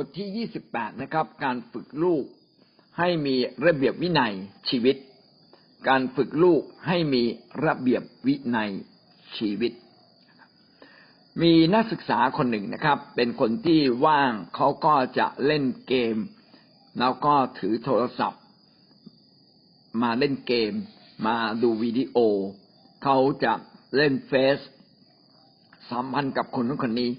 [0.00, 2.24] บทที่ยี่สิบแปดนะครับ การฝึกลูก
[2.98, 4.32] ให้มีระเบียบวินัย
[4.68, 4.96] ชีวิต
[5.88, 7.22] การฝึกลูกให้มี
[7.64, 8.70] ระเบียบวินัย
[9.36, 9.72] ชีวิต
[11.42, 16.16] มีนักศึกษาคนหนึ่งนะครับ เป็นคนที่ว่างเขาก็จะเล่นเกม
[16.98, 18.42] แล้วก็ถือโทรศัพท์
[20.02, 20.72] มาเล่นเกม
[21.26, 22.16] มาดูวิดีโอ
[23.02, 23.52] เขาจะ
[23.96, 24.58] เล่นเฟซ
[25.90, 27.10] สัมพันธ์กับคนนู้นคนนี้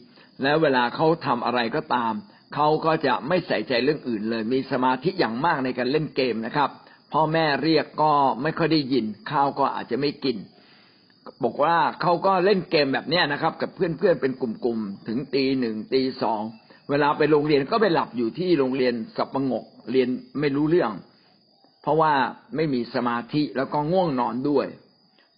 [0.43, 2.13] แล้วเวลาเขาทำอะไรก็ตาม
[2.53, 6.70] เขาก็จะไม่ใส่ใจเรื่องอื่นเลย มีสมาธิอย่างมากในการเล่นเกมนะครับ
[7.13, 10.38] พ่อแม่เรียกก็ไม่ค่อยได้ยิน ข้าวก็อาจจะไม่กิน
[11.44, 16.41] บอกว่าเขาก็เล่นเกมแบบนี้นะครับ กับเพื่อนๆเป็นกลุ่มๆถึงตีหนึ่งตีสอง
[16.89, 20.08] เวลาไปโรงเรียนก็ไปหลับอยู่ที่โรงเรียนสับประงกเรียน
[20.39, 20.91] ไม่รู้เรื่อง
[21.81, 22.13] เพราะว่า
[22.55, 24.67] ไม่มีสมาธิแล้วก็ง่วงนอนด้วย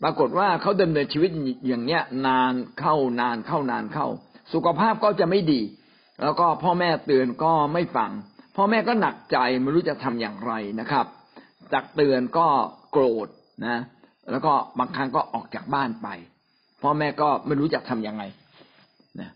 [0.04, 1.30] ปรากฏว่าเขาดำเนินชีวิต
[1.68, 4.08] อย่างเนี้ยนานเข้านานเข้านานเข้า
[4.54, 5.62] สุขภาพก็จะไม่ดี
[6.22, 8.12] แล้วก็พ่อแม่เตือนก็ไม่ฟัง
[8.58, 11.06] พ่อแม่ก็หนักใจไม่รู้จะทำอย่างไรนะครับ
[11.74, 12.48] จากเตือนก็
[12.92, 13.28] โกรธ
[13.66, 13.78] นะ
[14.32, 16.08] แล้วก็บางครั้งก็ออกจากบ้านไป
[16.84, 18.24] พ่อแม่ก็ไม่รู้จะทำยังไง
[19.20, 19.30] นะ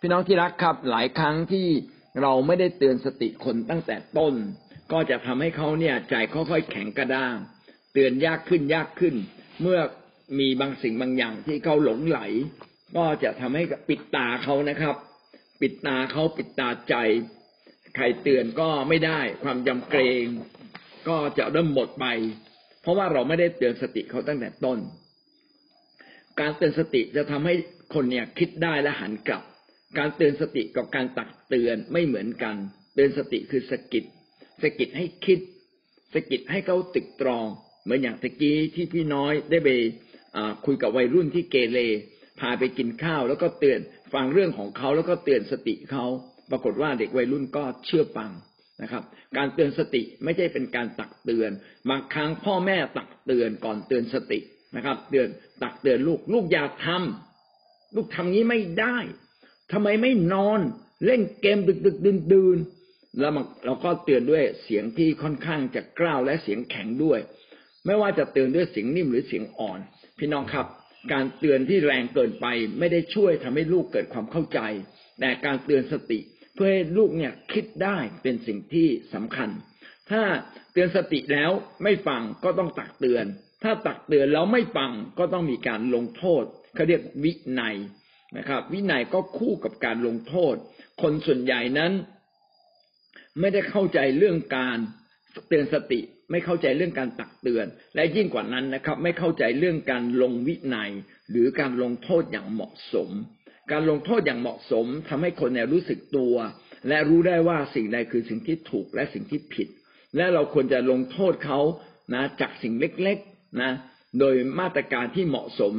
[0.00, 1.66] พี่น้องที่รักครับ หลายครั้งที่
[2.22, 4.34] เราไม่ได้เตือนสติคนตั้งแต่ต้น
[4.92, 7.36] ก็จะทำให้เขาเนี่ยใจค่อยๆแข็งกระด้าง
[7.92, 9.14] เตือนยากขึ้นยากขึ้น
[9.62, 9.78] เมื่อ
[10.38, 12.20] มีบางสิ่งบางอย่างที่เขาหลงไหล
[12.96, 14.96] ก็จะทำให้ปิดตาเขานะครับ
[15.60, 16.94] ปิดตาเขาปิดตาใจ
[17.96, 20.24] ใครเตือนก็ไม่ได้ ความยำเกรง
[21.08, 22.06] ก็จะเริ่มหมดไป
[22.82, 24.78] เพราะว่าเราไม่ได้เตือนสติเขาตั้งแต่ต้น
[26.40, 27.54] การเตือนสติจะทำให้
[27.94, 29.42] คนเนี่ยคิดได้และหันกลับ
[29.98, 32.56] การเตือนสติกับการตักเตือนไม่เหมือนกัน
[32.94, 34.04] เตือนสติคือสกิด
[34.62, 35.40] สกิดให้คิด
[36.14, 37.46] สกิดให้เขาตึกตรอง
[37.82, 39.68] เหมือนอย่างตะกี้ที่พี่น้อยได้ไป
[40.64, 41.78] คุยกับวัยรุ่นที่เกเร
[42.40, 43.80] พาไปกินข้าว แล้วก็เตือน
[44.14, 46.06] ฟังเรื่องของเขาแล้วก็เตือนสติเขา
[46.50, 48.30] ปรากฏว่าเด็กวัยรุ่นก็เชื่อฟัง
[48.82, 49.02] นะครับ
[49.36, 51.50] การเตือนสติไม่ใช่เป็นการตักเตือน
[51.90, 54.38] บางครั้งพ่อแม่ตักเตือนก่อนเตือนสติ
[54.76, 55.28] นะครับ เตือน
[55.62, 58.96] ตักเตือนลูก ลูกอย่าทำลูกทำงี้ไม่ได้
[59.72, 60.60] ทำไมไม่นอน
[61.06, 62.58] เล่นเกมดึกดึกดื่นดื่น
[63.20, 63.32] แล้ว
[63.64, 67.20] เราก็เตือนด้วยเสียงที่ค่อนข้างจะกล้าวและเสียงแข็งด้วย
[67.86, 69.78] ไม่ว่าจะเตือนด้วยเสียงนิ่มหรือเสียงอ่อน
[70.18, 70.66] พี่น้องครับ
[71.12, 72.46] การเตือนที่แรงเกินไป
[72.78, 74.60] ไม่ได้ช่วยทำให้ลูกเกิดความเข้าใจ
[75.20, 76.20] แต่การเตือนสติ
[76.54, 79.50] เพื่อให้ลูกเนี่ยคิดได้เป็นสิ่งที่สำคัญ
[80.10, 80.22] ถ้า
[80.72, 81.50] เตือนสติแล้ว
[81.82, 83.24] ไม่ฟังก็ต้องตักเตือน
[83.64, 87.76] ถ้าตักเตือนแล้วไม่ฟังก็ต้องมีการลงโทษเขาเรียกวินัย
[88.36, 90.54] นะครับ วินัยก็คู่กับการลงโทษ
[91.02, 91.92] คนส่วนใหญ่นั้น
[93.40, 94.78] ไม่ได้เข้าใจเรื่องการ
[95.48, 100.90] เตือนสติ ไม่เข้าใจเรื่องการตักเตือน และยิ่งกว่านั้นนะครับ ไม่เข้าใจเรื่องการลงวินัย
[101.30, 103.10] หรือการลงโทษอย่างเหมาะสม
[103.72, 106.34] การลงโทษอย่างเหมาะสมทำให้คนเนี่ยรู้สึกตัว
[106.88, 109.68] และรู้ได้ว่าสิ่งใดคือสิ่งที่ถูกและสิ่งที่ผิด
[110.16, 111.60] และเราควรจะลงโทษเขา
[112.14, 113.72] นะจากสิ่งเล็กๆนะ
[114.18, 115.72] โดยมาตรการที่เหมาะสม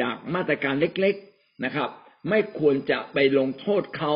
[0.00, 1.90] จากมาตรการเล็กๆนะครับ
[2.28, 4.14] ไม่ควรจะไปลงโทษเขา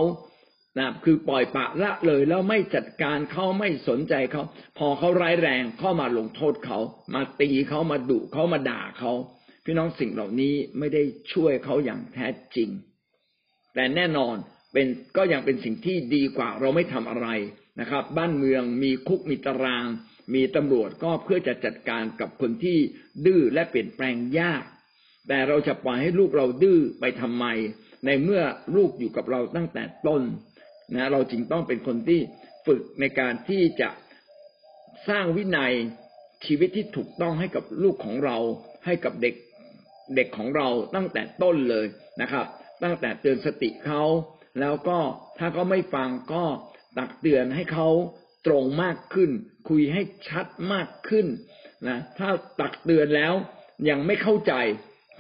[0.79, 4.43] นะคือปล่อยปะละเลยแล้วไม่จัดการเขาไม่สนใจเขา
[4.79, 6.79] พอเขาร้ายแรงเข้ามาลงโทษเขา
[7.15, 9.13] มาตีเขามาดุเขามาด่าเขา
[9.65, 12.27] พี่น้องสิ่งเหล่านี้ไม่ได้ช่วยเขาอย่างแท้
[12.57, 12.71] จริง
[13.75, 14.37] แต่แน่นอน
[14.73, 14.87] เป็น
[15.17, 17.29] ก็ยังเป็นสิ่งที่ดีกว่าเราไม่ทำอะไร
[17.81, 19.85] นะครับ บ้านเมืองมีคุกมีตาราง
[20.35, 22.79] มีตำรวจก็เพื่อจะจัดการกับคนที่
[23.27, 24.63] ดื้อและเปลี่ยนแปลงยาก
[25.29, 27.45] แต่เราจะปล่อยให้ลูกเราดื้อไปทำไม
[28.07, 28.43] ในเมื่อ
[28.77, 30.23] ลูกอยู่กับเราตั้งแต่ต้น
[30.95, 32.21] นะเราจึงต้องเป็นคนที่
[32.67, 33.89] ฝึกในการที่จะ
[35.09, 35.73] สร้างวินัย
[36.45, 38.37] ชีวิตที่ถูกต้องให้กับลูกของเรา
[38.87, 39.35] ให้กับเด็ก
[40.17, 41.87] เด็กของเราตั้งแต่ต้นเลย
[42.21, 42.47] นะครับ
[42.83, 44.03] ตั้งแต่เตือนสติเขา
[44.61, 44.99] แล้วก็
[45.39, 46.45] ถ้าเขาไม่ฟังก็
[46.99, 47.89] ตักเตือนให้เขา
[48.47, 49.31] ตรงมากขึ้น
[49.69, 51.27] คุยให้ชัดมากขึ้น
[51.89, 52.29] นะถ้า
[52.61, 53.35] ตักเตือนแล้ว
[53.89, 54.55] ยังไม่เข้าใจ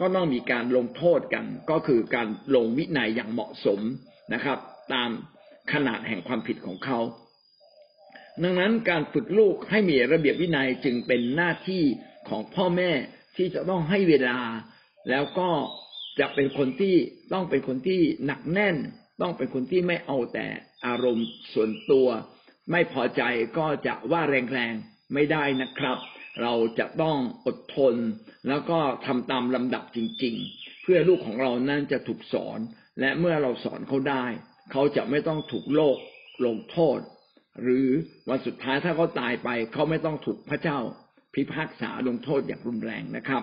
[0.01, 3.81] ก็ต้องมีการลงโทษกัน ก็คือการลงวินัยอย่างเหมาะสม
[4.35, 4.59] นะครับ
[4.93, 5.11] ตาม
[5.73, 6.99] ขนาดแห่งความผิดของเขา
[8.43, 11.85] ดังนั้นการฝึกลูกให้มีระเบียบวินัยจึงเป็นหน้าที่
[12.29, 12.91] ของพ่อแม่
[13.37, 14.39] ที่จะต้องให้เวลา
[15.11, 15.51] แล้วก็
[16.21, 16.97] จะเป็นคนที่
[17.33, 18.77] ต้องเป็นคนที่หนักแน่น
[19.21, 20.47] ต้องเป็นคนที่ไม่เอาแต่
[20.87, 22.09] อารมณ์ส่วนตัว
[22.71, 23.23] ไม่พอใจ
[23.59, 25.99] ก็จะว่าแรงๆไม่ได้นะครับ
[26.43, 27.95] เราจะต้องอดทน
[28.49, 32.59] แล้วก็ทำตามลำดับจริง ๆ เพื่อลูกของเรานั้นจะถูกสอน
[33.01, 34.25] และเมื่อเราสอนเขาได้
[34.73, 35.97] เขาจะไม่ต้องถูกโลก
[36.47, 36.99] ลงโทษ
[37.63, 37.87] หรือ
[38.29, 40.79] วันสุดท้ายถ้าเขาตายไป เขาไม่ต้องถูกพระเจ้า
[41.35, 43.43] พิพากษาลงโทษอย่างรุนแรงนะครับ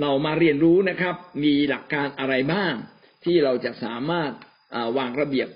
[0.00, 1.14] เรามาเรียนรู้นะครับ
[1.44, 2.74] มีหลักการอะไรบ้าง
[3.24, 4.32] ที่เราจะสามารถ
[4.98, 5.48] วางระเบียบ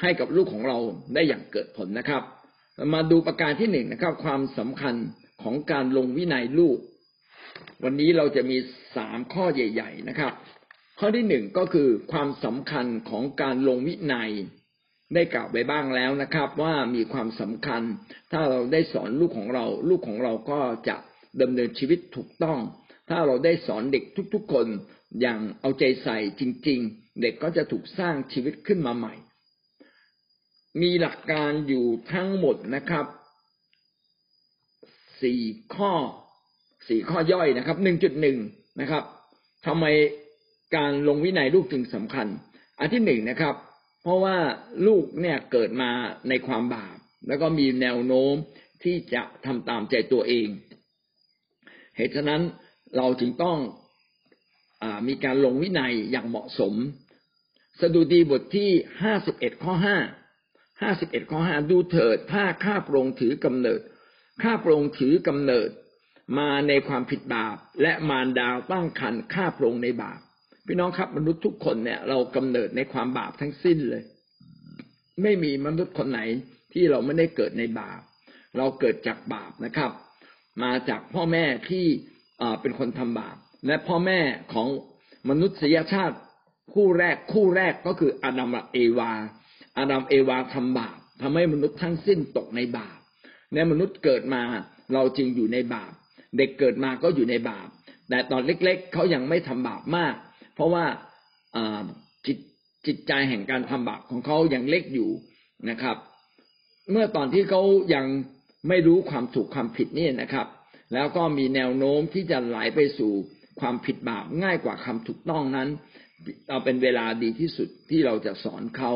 [0.00, 0.78] ให้กับลูกของเรา
[1.14, 2.22] ได้อย่างเกิดผลนะครับ
[2.94, 4.94] มาดูประการที่หนึ่งนะครับ ความสำคัญ
[5.42, 6.78] ของการลงวินัยลูก
[7.84, 8.56] วันนี้เราจะมี
[8.96, 10.32] สามข้อใหญ่ ๆ นะครับ
[11.04, 14.30] ข้อที่หนึ่งก็คือความสำคัญของการลงวินัย
[15.14, 17.82] ได้กล่าวไปบ้างแล้วนะครับ ว่ามีความสำคัญ
[18.32, 20.96] ถ้าเราได้สอนลูกของเรา ลูกของเราก็จะ
[21.42, 22.58] ดำเนินชีวิตถูกต้อง
[23.08, 24.04] ถ้าเราได้สอนเด็ก
[24.34, 24.66] ทุกๆคน
[25.20, 29.14] อย่างเอาใจใส่จริง ๆ เด็กก็จะถูกสร้างชีวิตขึ้นมาใหม่
[30.80, 33.06] มีหลักการอยู่ทั้งหมดนะครับ
[35.22, 35.40] สี่
[35.74, 35.92] ข้อ
[36.88, 38.38] สี่ข้อย่อยนะครับหนึ่งจุดหนึ่ง
[38.80, 39.04] นะครับ
[39.68, 39.86] ทำไม
[40.76, 42.26] การลงวินัยลูกจึงสำคัญ
[42.78, 43.54] อันที่หนึ่งนะครับ
[44.02, 44.36] เพราะว่า
[44.86, 45.90] ลูกเนี่ยเกิดมา
[46.28, 46.96] ในความบาป
[47.28, 48.34] แล้วก็มีแนวโน้ม
[48.82, 50.48] ที่จะทำตามใจตัวเอง
[51.96, 52.42] เหตุฉะนั้น
[52.96, 53.58] เราจึงต้อง
[54.82, 56.74] อมีการลงวินัยอย่างเหมาะสม
[57.80, 58.70] สดุดีบทที่
[59.02, 59.96] ห้าสิบเอ็ดข้อห้า
[60.82, 63.80] ห้าสิบเอ็ดข้อห้าดูเถิดถ้าข้าพระองค์ถือกำเนิด
[64.42, 65.68] ข้าพระองค์ถือกำเนิด
[66.38, 70.20] มาในความผิดบาป และมารดาวตั้งคันข้าพระองค์ในบาป
[70.66, 74.02] พี่น้องครับมนุษย์ทุกคนเนี่ย เรากำเนิดในความบาปทั้งสิ้นเลย
[75.22, 76.20] ไม่มีมนุษย์คนไหน
[76.72, 78.00] ที่เราไม่ได้เกิดในบาป
[78.56, 79.90] เราเกิดจากบาปนะครับ
[80.62, 81.86] มาจากพ่อแม่ที่
[82.60, 83.36] เป็นคนทำบาป
[83.66, 84.20] และพ่อแม่
[84.52, 84.68] ของ
[85.30, 86.16] มนุษยชาติ
[86.74, 89.12] คู่แรกคู่แรกก็คืออาดัมและเอวา
[89.78, 92.98] อาดัมเอวาทำบาปทำให้มนุษย์ทั้งสิ้นตกในบาป
[93.54, 94.42] ในมนุษย์เกิดมา
[94.94, 95.92] เราจึงอยู่ในบาป
[96.36, 97.68] เด็กเกิดมาก็อยู่ในบาป
[98.08, 100.14] แต่ตอนเล็กๆ เขายังไม่ทำบาปมาก
[100.62, 100.84] ราะว่า
[102.26, 102.38] จิต
[102.86, 105.10] จิตใจแห่งการทำบาปของเขายังเล็กอยู่
[105.70, 105.96] นะครับ
[106.90, 107.62] เมื่อตอนที่เขา
[107.94, 108.06] ยัง
[108.68, 110.46] ไม่รู้ความถูกความผิดนี่นะครับ
[110.94, 113.12] แล้วก็มีแนวโน้มที่จะไหลไปสู่
[113.60, 115.68] ความผิดบาปง่ายกว่าคำถูกต้องนั้น
[116.48, 118.92] เราเป็นเวลาดีที่สุดที่เราจะสอนเขา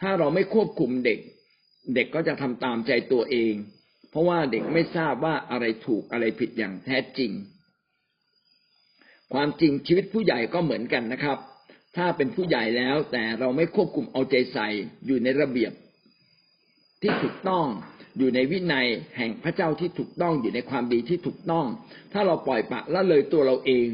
[0.00, 1.18] ถ้าเราไม่ควบคุมเด็ก
[1.94, 3.54] เด็กก็จะทำตามใจตัวเอง
[4.10, 7.30] เพราะว่าเด็กไม่ทราบว่าอะไรถูกอะไรผิดอย่างแท้จริง
[9.32, 11.38] ความจริงชีวิตผู้ใหญ่ก็เหมือนกันนะครับ
[11.96, 14.68] ถ้าเป็นผู้ใหญ่แล้วแต่เราไม่ควบคุมเอาใจใส่
[15.06, 15.72] อยู่ในระเบียบ
[17.02, 17.66] ที่ถูกต้อง
[18.18, 18.86] อยู่ในวินัย
[19.16, 21.66] แห่งพระเจ้าที่ถูกต้องอยู่ในความดีที่ถูกต้อง
[22.12, 23.86] ถ้าเราปล่อยปะละเลยตัวเราเอง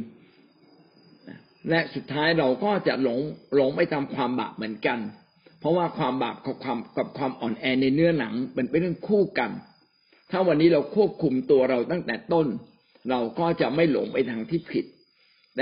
[1.70, 3.18] และสุดท้ายเราก็จะหลง
[3.54, 4.98] หลงไปตามความบาปเหมือนกัน
[5.60, 9.50] เพราะว่าความบาปกับความกับความอ่อนแอในเนื้อหนังเป็นเป็นเรื่องคู่กัน
[10.30, 12.46] ถ้าวันนี้เราควบคุมตัวเราตั้งแต่ต้น
[13.10, 14.84] เราก็จะไม่หลงไปทางที่ผิด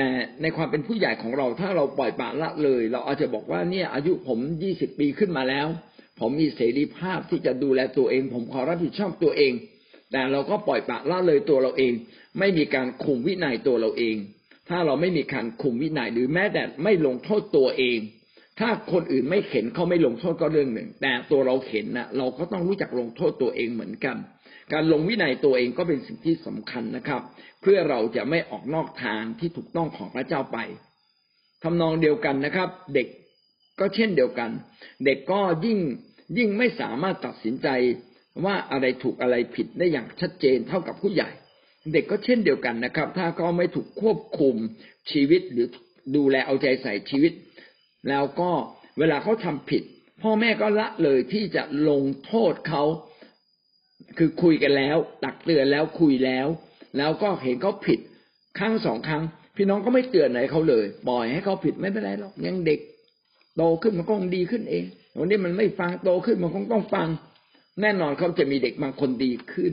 [0.00, 0.10] แต่
[0.42, 5.66] ในความเป็นผู้ใหญ่ของเราถ้าเราปล่อยปละละเลย เราอาจจะบอกว่าเนี่ย อายุผมยี่สิบปีขึ้นมาแล้ว
[6.20, 9.52] ผมมีเสรีภาพที่จะดูแลตัวเอง ผมขอรับผิดชอบตัวเอง
[10.12, 11.92] แต่เราก็ปล่อยปละละเลยตัวเราเอง
[12.38, 14.16] ไม่มีการคุมวินัยตัวเราเอง
[14.68, 17.98] ถ้าเราไม่มีการคุมวินัยหรือแม้แต่ไม่ลงโทษตัวเอง
[18.60, 24.16] ถ้าคนอื่นไม่เข็นเขาไม่ลงโทษก็เรื่องหนึ่ง แต่ตัวเราเข็นนะเราก็ต้องรู้จักลงโทษตัวเองเหมือนกัน
[24.72, 27.22] การลงวินัยตัวเองก็เป็นสิ่งที่สำคัญนะครับ
[27.60, 30.58] เพื่อเราจะไม่ออกนอกทางที่ถูกต้องของพระเจ้าไป
[31.62, 33.08] ทำนองเดียวกันนะครับ เด็ก
[33.80, 34.50] ก็เช่นเดียวกัน
[35.04, 35.78] เด็กก็ยิ่ง
[36.38, 37.68] ยิ่งไม่สามารถตัดสินใจ
[38.44, 41.30] ว่าอะไรถูกอะไรผิดได้อย่างชัดเจนเท่ากับผู้ใหญ่
[41.92, 44.54] เด็กก็เช่นเดียวกันนะครับ ถ้าเขาไม่ถูกควบคุม
[45.10, 45.68] ชีวิตหรือ
[46.16, 47.32] ดูแลเอาใจใส่ชีวิต
[48.08, 48.50] แล้วก็
[48.98, 49.82] เวลาเขาทำผิด
[50.22, 52.82] พ่อแม่ก็ละเลยที่จะลงโทษเขา
[54.18, 56.46] คือคุยกันแล้ว ตักเตือนแล้วคุยแล้ว
[56.96, 57.98] แล้วก็เห็นเขาผิด
[58.58, 59.22] ครั้งสองครั้ง
[59.56, 62.80] พี่น้องก็ไม่เตือนไหนเขาเลย ปล่อยให้เขาผิดไม่เป็นไรหรอกยังเด็ก
[63.56, 64.84] โตขึ้นมันก็คงดีขึ้นเอง
[65.18, 67.08] วันนี้มันไม่ฟังโตขึ้นมันคงต้องฟัง
[67.80, 69.72] แน่นอนเขาจะมีเด็กบางคนดีขึ้น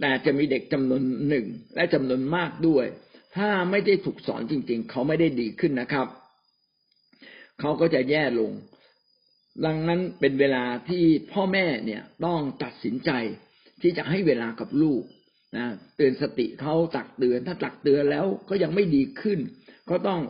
[0.00, 2.86] แต่จะมีเด็กจำนวนหนึ่งและจำนวนมากด้วย
[3.36, 6.06] ถ้าไม่ได้ถูกสอนจริง ๆ เขาไม่ได้ดีขึ้นนะครับ
[7.60, 8.50] เขาก็จะแย่ลง
[9.64, 13.10] ดังนั้นเป็นเวลาที่พ่อแม่เนี่ยต้องตัดสินใจ
[13.82, 15.02] ที่จะให้เวลากับลูก
[15.56, 15.66] นะ
[15.96, 19.38] เตือนสติเขาตักเตือน ถ้าตักเตือนแล้วก็ยังไม่ดีขึ้น
[19.90, 20.20] ก็ต้อง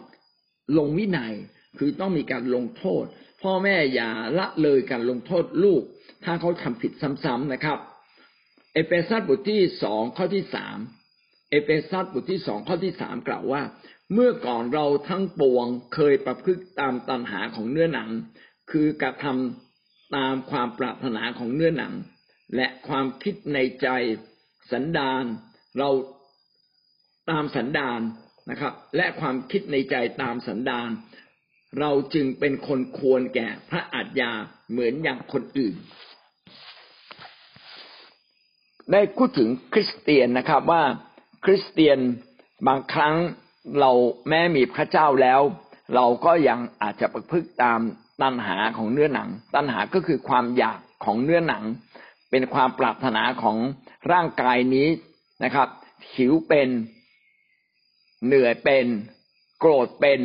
[0.79, 1.35] ลงวินัย
[1.79, 3.05] คือต้องมีการลงโทษ
[3.43, 5.83] พ่อแม่อย่าละเลยการลงโทษลูก
[6.25, 6.93] ถ้าเขาทำผิด
[7.25, 7.79] ซ้ำๆนะครับ
[8.75, 10.79] เอเฟซัสบทที่สองข้อที่สาม
[11.51, 13.63] เอเฟซัสบทที่สองข้อที่สามกล่าวว่า
[14.13, 18.09] เมื่อก่อนเราทั้งปวงเคยประพฤติตามตัณหาของเนื้อหนัง
[18.73, 21.95] คือกระทำตามความปรารถนาของเนื้อหนัง
[22.57, 23.89] และความคิดในใจ
[24.73, 25.25] สันดาน
[25.79, 25.91] เรา
[27.31, 28.01] ตามสันดาน
[28.51, 30.89] นะครับ และความคิดในใจตามสันดาน
[31.81, 34.33] เราจึงเป็นคนควรแก่พระอาจยา
[34.71, 35.75] เหมือนอย่างคนอื่น
[38.93, 40.83] ได้พูดถึงคริสเตียนนะครับว่า
[41.45, 41.99] คริสเตียน
[42.69, 43.17] บางครั้ง
[43.81, 43.93] เรา
[44.29, 45.41] แม้มีพระเจ้าแล้ว
[45.95, 47.81] เราก็ยังอาจจะประพฤติตาม
[48.23, 51.65] ตัณหาของเนื้อหนัง ตัณหาก็คือความอยากของเนื้อหนัง
[52.31, 53.57] เป็นความปรารถนาของ
[54.13, 54.89] ร่างกายนี้
[55.45, 55.69] นะครับ
[56.15, 56.69] หิวเป็น
[58.27, 58.87] เหนื่อยเป็น
[59.59, 60.21] โกรธเป็น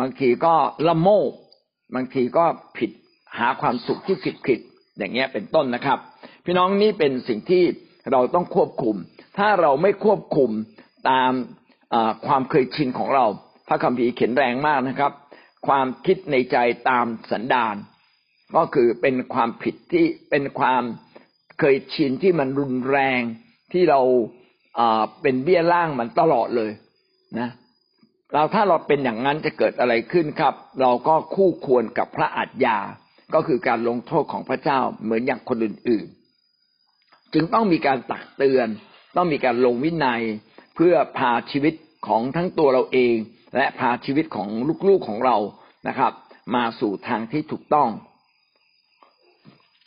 [0.00, 0.54] บางทีก็
[0.88, 1.30] ละโมบ
[1.94, 2.44] บางทีก็
[2.76, 2.90] ผิด
[3.38, 4.60] หาความสุขที่ผิดผิด
[4.98, 5.98] อย่างเงี้ยเป็นต้นนะครับ
[6.44, 7.62] พี่น้องนี่เป็นสิ่งที่
[8.12, 8.96] เราต้องควบคุม
[9.38, 10.50] ถ้าเราไม่ควบคุม
[11.10, 11.32] ตาม
[12.26, 13.26] ความเคยชินของเรา
[13.68, 15.12] พระคัมภีร์เขียนแรงมากนะครับ
[15.66, 16.56] ความคิดในใจ
[16.88, 17.76] ตามสันดาน
[18.56, 20.82] ก็คือเป็นความผิดที่เป็นความ
[21.58, 23.20] เคยชินที่มันรุนแรง
[23.72, 24.00] ที่เรา
[25.22, 26.72] เป็นเบี้ยล่างมันตลอดเลย
[27.38, 27.50] นะ
[28.32, 32.78] เราถ้าเราเป็นอย่างนั้นจะเกิดอะไรขึ้นครับ เราก็คู่ควรกับพระอัจญา
[33.34, 38.68] ก็คือการลงโทษของพระเจ้าเหมือนอย่างคนอื่นๆ จึงต้องมีการตักเตือน
[39.16, 40.22] ต้องมีการลงวินัย
[40.74, 41.74] เพื่อพาชีวิต
[42.06, 43.16] ของทั้งตัวเราเอง
[43.54, 44.48] และพาชีวิตของ
[44.88, 45.36] ลูกๆของเรา
[45.88, 46.12] นะครับ
[46.54, 47.88] มาสู่ทางที่ถูกต้อง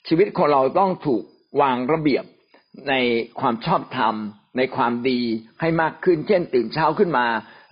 [0.08, 1.24] ชีวิตของเราต้องถูก
[1.62, 2.26] วางระเบียบ
[2.90, 2.94] ใน
[3.40, 4.16] ความชอบธรรม
[4.58, 5.22] ในความดี
[5.60, 7.28] ให้มากขึ้น เช่น ตื่นเช้าขึ้นมา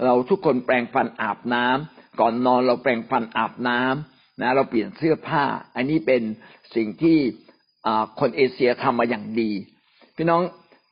[0.06, 5.44] เราทุกคนแปรงฟันอาบน้ำก่อนนอนเราแปรงฟันอาบน้ำนะเราเปลี่ยนเสื้อผ้า
[5.76, 6.22] อันนี้เป็น
[6.76, 7.18] สิ่งที่
[8.20, 9.52] คนเอเชียทำมาอย่างดี
[10.16, 10.42] พี่น้อง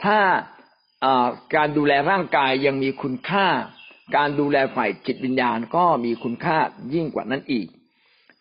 [0.04, 0.18] ถ้า
[1.56, 3.48] การดูแลร่างกายยังมีคุณค่า
[4.16, 6.58] การดูแลฝ่ายจิตวิญญาณก็มีคุณค่า
[6.94, 7.68] ยิ่งกว่านั้นอีก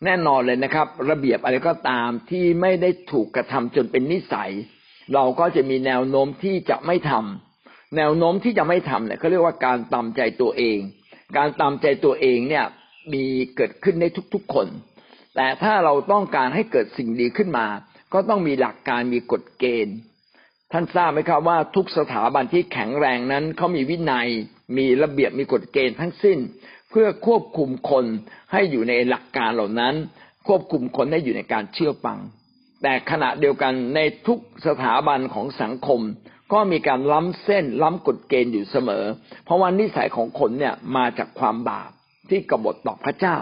[0.05, 4.51] แน่นอนเลยนะครับ ระเบียบอะไรก็ตามที่ไม่ได้ถูกกระทำจนเป็นนิสัย
[5.13, 10.77] เราก็จะมีแนวโน้มที่จะไม่ทำแนวโน้มที่จะไม่ทำเนี่ยเขาเรียกว่าการตามใจตัวเอง
[11.37, 12.65] การตามใจตัวเองเนี่ย
[13.13, 14.67] มีเกิดขึ้นในทุกๆคน
[15.35, 17.67] แต่ถ้าเราต้องการให้เกิดสิ่งดีขึ้นมา
[18.13, 19.95] ก็ต้องมีหลักการมีกฎเกณฑ์
[20.71, 24.29] ท่านทราบไหมครับว่าทุกสถาบันที่แข็งแรงนั้นเขามีวินัย
[24.77, 26.39] มีระเบียบมีกฎเกณฑ์ทั้งสิ้น
[26.89, 28.05] เพื่อควบคุมคน
[28.51, 29.93] ให้อยู่ในหลักการเหล่านั้น
[30.47, 32.19] ควบคุมคนให้อยู่ในการเชื่อฟัง
[32.83, 36.01] แต่ขณะเดียวกันในทุกสถาบันของสังคม
[36.53, 39.05] ก็มีการล้ำเส้นล้ำกฎเกณฑ์อยู่เสมอ
[39.45, 41.91] เพราะว่านิสัยของคนเนี่ยมาจากความบาป
[42.29, 43.37] ที่กบฏต่อพระเจ้า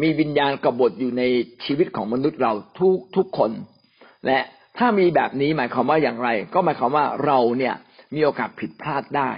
[0.00, 1.22] มีวิญญาณกบฏอยู่ใน
[1.64, 3.50] ชีวิตของมนุษย์เราทุกทุกคน
[4.26, 4.38] และ
[4.78, 7.74] ถ้ามีแบบนี้หมายความว่าอย่างไร ก็หมายความว่าเราเนี่ย
[8.14, 9.30] มีโอกาสผิดพลาดได้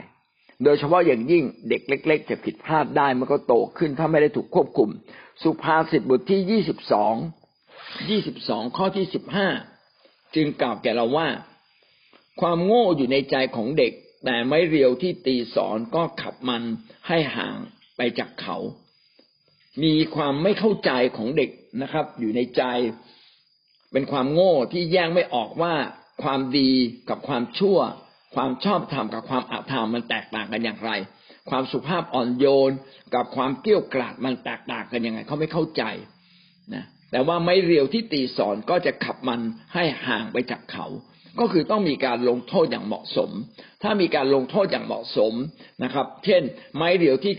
[0.65, 4.91] โดยเฉพาะอย่างยิ่งเด็กเล็ก ๆ จะผิดพลาดได้มันก็โตขึ้นถ้าไม่ได้ถูกควบคุม
[5.43, 7.15] สุภาษิตบทที่ยี่สิบสอง
[8.11, 9.49] ยี่สิบสองข้อที่สิบห้า
[10.35, 11.29] จึงกล่าวแก่เราว่า
[12.41, 13.93] ความโง่อยู่ในใจของเด็ก
[14.25, 16.63] แต่ไม่เรียวที่ตีสอนก็ขับมัน
[17.09, 17.57] ให้ห่าง
[17.97, 18.57] ไปจากเขา
[19.83, 21.51] มีความไม่เข้าใจของเด็ก
[21.83, 22.63] นะครับ อยู่ในใจ
[23.93, 25.75] เป็นความโง่ที่แยกไม่ออกว่า
[26.23, 26.71] ความดี
[27.09, 27.79] กับความชั่ว
[28.37, 30.91] ความชอบธรรมกับความอาธรรมมันแตกต่างกันอย่างไร
[31.51, 32.73] ความสุภาพอ่อนโยน
[33.15, 35.83] กับความเกี้ยวกราดมันแตกต่างกันยังไงเขาไม่เข้าใจ
[36.75, 39.41] นะแต่ว่าไม่เรียวที่ตีสอนก็จะขับมัน
[39.75, 40.87] ให้ห่างไปจากเขา
[41.41, 43.31] ก็คือต้องมีการลงโทษอย่างเหมาะสม
[43.83, 45.33] ถ้ามีการลงโทษอย่างเหมาะสม
[45.83, 46.43] นะครับ เช่น
[46.77, 47.35] ไม้เรียวที่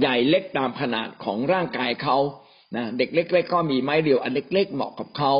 [0.00, 2.18] ใหญ่เล็กตามขนาดของร่างกายเขา
[2.76, 5.32] นะเด็กเล็ก ๆ ก็มีไม้เดียวอันเล็ก ๆ เหมาะกับเขา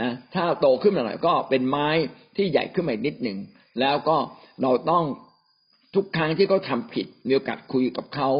[0.00, 1.88] นะถ้าโตขึ้นมาหน่อยก็เป็นไม้
[2.36, 3.38] ที่ใหญ่ขึ้นมานิดหนึ่ง
[3.80, 4.16] แล้วก็
[4.62, 5.04] เราต้อง
[5.94, 8.30] ทุกครั้งที่เขาทาผิดมีโอกาสคุยกับเขา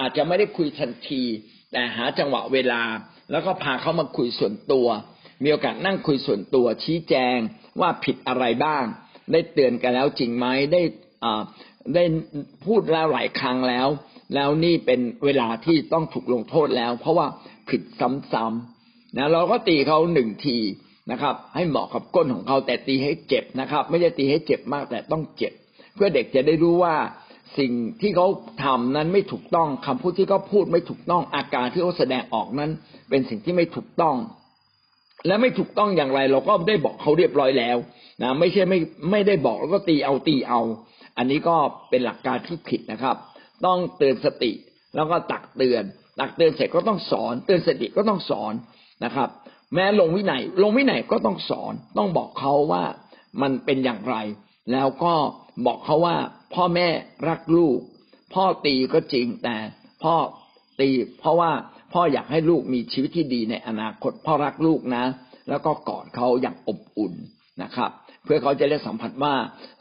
[0.00, 1.22] อาจจะไม่ได้คุยทันที
[1.72, 2.82] แต่หาจังหวะเวลา
[3.30, 4.88] แล้วก็พาเขามาคุยส่วนตัว
[5.42, 7.36] มีโอกาสนั่งคุยส่วนตัว ชี้แจง
[7.80, 8.84] ว่าผิดอะไรบ้าง
[9.32, 10.82] ได้เตือนกันแล้วจริงไหมได้
[11.24, 11.42] อ่า
[11.94, 12.04] ได้
[12.66, 13.88] พูดแล้วหลายครั้งแล้ว
[14.34, 17.26] แล้วนี่เป็นเวลาที่ต้องถูกลงโทษแล้ว เพราะว่า
[17.68, 17.82] ผิด
[18.32, 20.56] ซ้ำๆนะเราก็ตีเขาหนึ่งที
[21.10, 25.52] นะครับ ให้เหมาะกับก้นของเขาแต่ตีให้เจ็บนะครับ ไม่ใช่ตีให้เจ็บมากแต่ต้องเจ็บ
[25.94, 26.94] เพื่อเด็กจะได้รู้ว่า
[27.58, 28.26] สิ่งที่เขา
[28.64, 32.70] ทำนั้นไม่ถูกต้องคำพูดที่เขาพูดไม่ถูกต้องอาการที่เขาแสดงออกนั้น
[33.10, 34.16] เป็นสิ่งที่ไม่ถูกต้อง
[35.26, 37.76] และไม่ถูกต้องอย่างไร เราก็ได้บอกเขาเรียบร้อยแล้ว
[38.22, 38.78] นะไม่ใช่ไม่
[39.10, 40.60] ไม่ได้บอกแล้วก็ตีเอาตีเอา
[41.16, 41.56] อันนี้ก็
[41.90, 43.16] เป็นหลักการที่ผิดนะครับ
[43.66, 44.52] ต้องเตือนสติ
[44.94, 45.84] แล้วก็ตักเตือน
[46.20, 48.54] ตักเตือนเสร็จก็ต้องสอน เตือนสติก็ต้องสอน
[49.04, 49.28] นะครับ
[49.74, 52.84] แม้ลงวินัยลงวินัยก็ต้องสอนต้องบอกเขาว่า
[53.42, 54.16] มันเป็นอย่างไร
[54.72, 55.14] แล้วก็
[55.66, 56.16] บอกเขาว่า
[56.54, 56.88] พ่อแม่
[57.28, 57.78] รักลูก
[58.34, 59.56] พ่อตีก็จริงแต่
[60.02, 60.14] พ่อ
[60.80, 60.88] ตี
[61.20, 61.52] เพราะว่า
[61.92, 65.04] พ่ออยากให้ลูกมีชีวิตที่ดีในอนาคต พ่อรักลูกนะ
[65.48, 67.12] แล้วก็กอดเขาอย่างอบอุ่น
[67.62, 67.90] นะครับ
[68.24, 69.34] เพื่อเขาจะได้สัมผัสว่า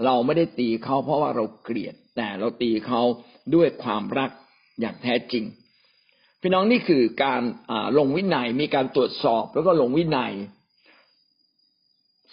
[0.06, 3.02] เราไม่ได้ตีเขาเพราะว่าเราเกลียด แต่เราตีเขา
[3.56, 4.32] ด้วยความรัก
[4.80, 5.44] อย่างแท้จริง
[6.44, 7.42] พี่น้องนี่คือการ
[7.98, 10.34] ลงวินัยมีการตรวจสอบแล้วก็ลงวินัย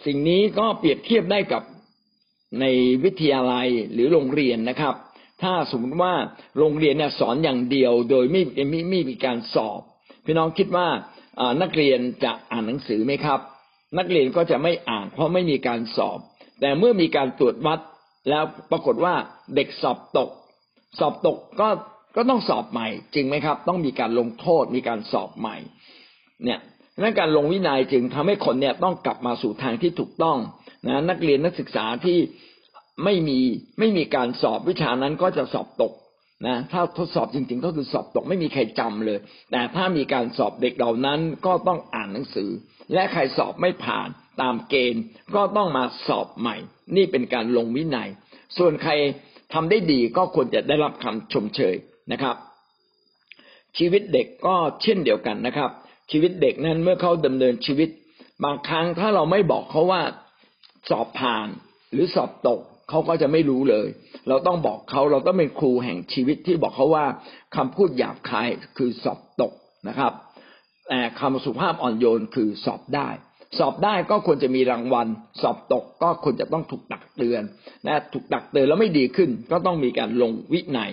[0.04, 1.62] สิ่งนี้ก็เปรียบเทียบได้กับ
[2.60, 2.64] ใน
[3.04, 4.94] วิทยาลัยหรือโรงเรียนนะครับ
[5.42, 6.14] ถ้าสมมติว่า
[6.58, 9.80] โรงเรียนเนี่ยสอนอย่างเดียว โดยไม่ไม่ไม่มีการสอบ
[10.24, 10.88] พี่น้องคิดว่า
[11.62, 13.40] นักเรียนจะอ่านหนังสือไหมครับ
[13.98, 16.18] นักเรียนก็จะไม่อ่าน เพราะไม่มีการสอบ
[16.60, 17.80] แต่เมื่อมีการตรวจวัด
[18.28, 19.14] แล้วปรากฏว่า
[19.54, 20.30] เด็กสอบตก
[20.98, 21.68] สอบตกก็
[22.18, 25.56] ก็ต้องสอบใหม่ จริงไหมครับ ต้องมีการลงโทษมีการสอบใหม่
[26.44, 26.60] เนี่ย
[27.02, 30.38] นั่นการลงวินัยจึงทำให้คนเนี่ยต้องกลับมาสู่ทางที่ถูกต้อง
[30.86, 32.18] นะนักเรียนนักศึกษาที่
[33.04, 33.38] ไม่มี
[33.78, 35.92] ไม่มีการสอบวิชานั้นก็จะสอบตก
[36.46, 39.18] นะถ้าทดสอบจริง ๆ ก็คือสอบตกไม่มีใครจำเลย
[39.52, 42.50] แต่ถ้ามีการสอบเด็กเหล่านั้นก็ต้องอ่านหนังสือ
[42.92, 44.08] และใครสอบไม่ผ่าน
[44.40, 45.02] ตามเกณฑ์
[45.34, 46.56] ก็ต้องมาสอบใหม่
[46.96, 48.08] นี่เป็นการลงวินัย
[48.58, 48.92] ส่วนใคร
[49.54, 51.74] ทำได้ดีก็ควรจะได้รับคำชมเชย
[52.12, 52.36] นะครับ
[53.78, 55.70] ชีวิตเด็กก็เช่นเดียวกันนะครับ
[56.10, 57.88] ชีวิตเด็กนั้นเมื่อเขาดำเนินชีวิต
[58.44, 60.02] บางครั้งถ้าเราไม่บอกเขาว่า
[60.90, 61.48] สอบผ่าน
[61.92, 63.88] หรือสอบตกเขาก็จะไม่รู้เลย
[64.28, 67.06] เราต้องบอกเขาเราต้องเป็นครูแห่งชีวิตที่บอกเขาว่า
[67.56, 68.48] คำพูดหยาบคาย
[68.78, 69.52] คือสอบตก
[69.88, 70.12] นะครับ
[70.88, 73.08] แต่คำสุภาพอ่อนโยนคือสอบได้
[73.58, 75.06] สอบได้ก็ควรจะมีรางวัล
[75.42, 77.42] สอบตกก็ควรจะต้องถูกตักเตือน
[77.86, 80.90] นะถูกตักเตือนแล้วไม่ดีขึ้น ก็ต้องมีการลงวินัย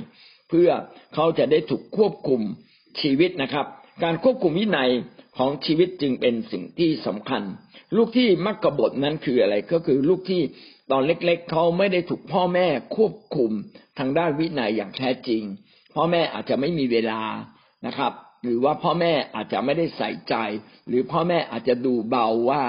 [0.50, 0.70] เพื่อ
[1.14, 2.42] เขาจะได้ถูกควบคุม
[3.02, 3.66] ชีวิตนะครับ
[4.04, 4.90] การควบคุมวินัย
[5.38, 7.44] ของชีวิตจึงเป็นสิ่งที่สำคัญ
[7.96, 10.42] ลูกที่มักกบฏนั้นคืออะไรก็คือลูกที่
[10.92, 13.52] ตอนเล็กๆ เขาไม่ได้ถูกพ่อแม่ควบคุม
[14.00, 15.44] ทางด้านวินัยอย่างแท้จริง
[15.96, 17.22] พ่อแม่อาจจะไม่มีเวลา
[17.86, 20.36] นะครับ หรือว่าพ่อแม่อาจจะไม่ได้ใส่ใจ
[20.88, 22.62] หรือพ่อแม่อาจจะดูเบาว่า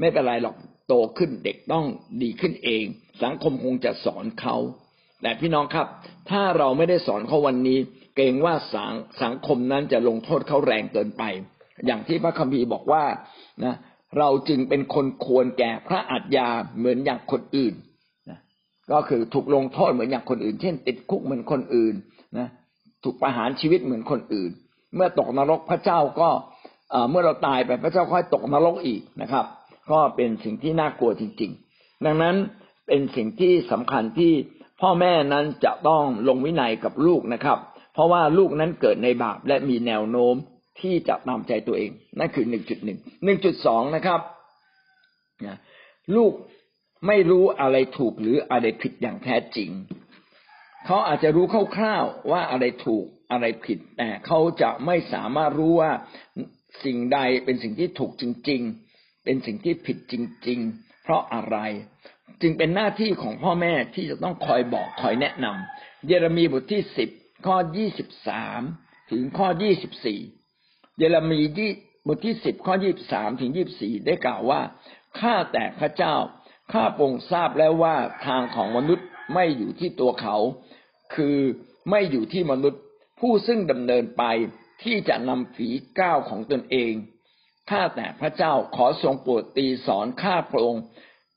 [0.00, 0.56] ไม่เป็นไรหรอก
[0.88, 1.86] โตขึ้นเด็กต้อง
[2.22, 2.84] ดีขึ้นเอง
[3.22, 4.56] สังคมคงจะสอนเขา
[5.24, 5.86] แต่พี่น้องครับ
[6.30, 7.78] ถ้าเราไม่ได้สอนเขาวันนี้
[8.16, 11.22] เกรงว่าสังสังคมนั้นจะลงโทษเขาแรงเกินไป
[11.86, 13.04] อย่างที่พระคัมภีร์บอกว่า
[13.64, 13.74] นะ
[14.18, 17.74] เราจึงเป็นคนควรแก่พระอัจยาเหมือนอย่างคนอื่น
[18.30, 18.38] นะ
[18.92, 21.94] ก็คือถูกลงโทษเหมือนอย่างคนอื่น เช่น ติดคุกเหมือนคนอื่น
[22.38, 22.48] นะ
[23.04, 24.50] ถูกประหารชีวิตเหมือนคนอื่น
[24.94, 26.30] เมื่อตกนรกพระเจ้าก็
[27.10, 29.44] เมื่อเราตายไปพระเจ้าค่อยตกนรกอีกนะครับ
[29.90, 32.36] ก็เป็นสิ่งที่น่ากลัวจริง ๆ ดังนั้น
[32.86, 34.32] เป็นสิ่งที่สำคัญที่
[34.80, 37.58] พ่อแม่นั้นจะต้องลงวินัยกับลูกนะครับ
[37.94, 40.34] เพราะว่าลูกนั้นเกิดในบาปและมีแนวโน้ม
[40.80, 44.20] ที่จะตามใจตัวเองนั่นคือหนึ่งจุดหนึ่งหนึ่งจุดสองนะครับ
[46.16, 46.32] ลูก
[47.06, 49.70] ไม่รู้อะไรถูกหรืออะไรผิดอย่างแท้จริง
[50.86, 55.92] เขาอาจจะรู้คร่าวๆว่าอะไรถูกอะไรผิด แต่เขาจะไม่สามารถรู้ว่า
[56.84, 58.60] สิ่งใดเป็นสิ่งที่ถูกจริง
[58.94, 60.14] ๆ เป็นสิ่งที่ผิดจ
[60.48, 61.56] ริง ๆ เพราะอะไร
[62.42, 67.08] จึงเป็นหน้าที่ของพ่อแม่ที่จะต้องคอยบอกคอยแนะนำเยเรมีบทที่สิบ
[67.46, 68.60] ข้อยี่สิบสาม
[69.10, 70.20] ถึงข้อยี่สิบสี่
[70.98, 71.70] เยเรมีที่
[72.06, 74.60] บทที่สิบข้อยี่บสามถึงยี่บสี่ได้กล่าวว่า
[75.20, 76.14] ข้าแต่พระเจ้า
[76.72, 80.36] ข้าปรงทราบแล้วว่าทางของมนุษย์ไม่อยู่ที่ตัวเขา
[81.14, 81.38] คือ
[81.90, 82.82] ไม่อยู่ที่มนุษย์
[83.20, 84.22] ผู้ซึ่งดำเนินไป
[84.82, 85.68] ที่จะนำฝี
[86.00, 86.92] ก้าวของตนเอง
[87.70, 90.82] ข้าแต่พระเจ้าขอทรงโปรดตีสอนข้าพระองค์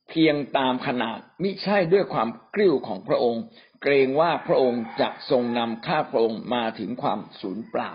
[0.10, 3.44] เพียงตามขนาดมิใช่ด้วยความกริ้วของพระองค์
[3.84, 7.92] เกรงว่าพระองค์จะทรงนำข้าพระองค์มาถึงความสูญเปล่า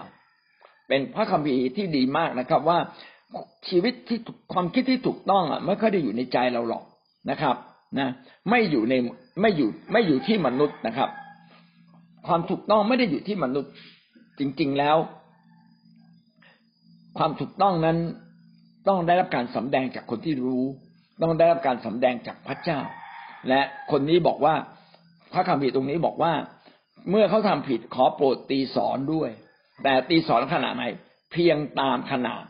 [0.88, 2.78] เป็นพระคัมภีร์ที่ดีมากนะครับว่า
[3.68, 4.18] ชีวิตที่
[4.52, 6.84] ความคิดที่ถูกต้องอะไม่ค่อยได้อยู่ในใจเราหรอก
[7.30, 7.56] นะครับ
[7.98, 8.08] นะ
[8.50, 8.94] ไม่อยู่ใน
[9.40, 11.10] ไม่อยู่ไม่อยู่ที่มนุษย์นะครับ
[12.26, 13.72] ความถูกต้องไม่ได้อยู่ที่มนุษย์
[14.38, 14.96] จริง ๆแล้ว
[17.18, 17.98] ความถูกต้องนั้น
[18.88, 20.64] ต้องได้รับการสำแดงจากคนที่รู้
[21.22, 22.80] ต้องได้รับการสำแดงจากพระเจ้า
[23.48, 24.54] และคนนี้บอกว่า
[25.32, 26.32] พระคัมภีตรงนี้บอกว่า
[27.10, 29.30] เมื่อเขาทำผิดขอโปรดตีสอนด้วย
[29.82, 30.84] แต่ตีสอนขนาดไหน
[31.32, 32.44] เพียงตามขนาด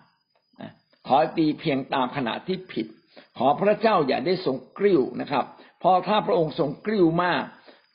[1.07, 2.87] ขอตีเพียงตามขนาดที่ผิด
[3.39, 5.45] ขอพระเจ้าอย่าได้ทรงกริ้วนะครับ
[5.81, 7.43] เพราะถ้าพระองค์ทรงกริ้วมาก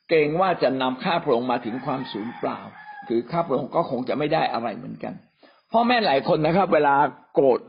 [0.10, 2.60] เกรงว่าจะนำข้าพระองค์มาถึงความสูญเปล่า
[3.08, 5.14] คือข้าพระองค์ก็คงจะไม่ได้อะไรเหมือนกัน
[5.72, 6.96] พ่อแม่หลายคนนะครับ เวลา
[7.34, 7.60] โกรธ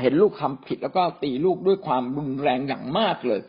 [0.00, 3.40] เห็นลูกทาผิด แล้วก็ตีลูกด้วยความรุนแรงอย่างมากเลย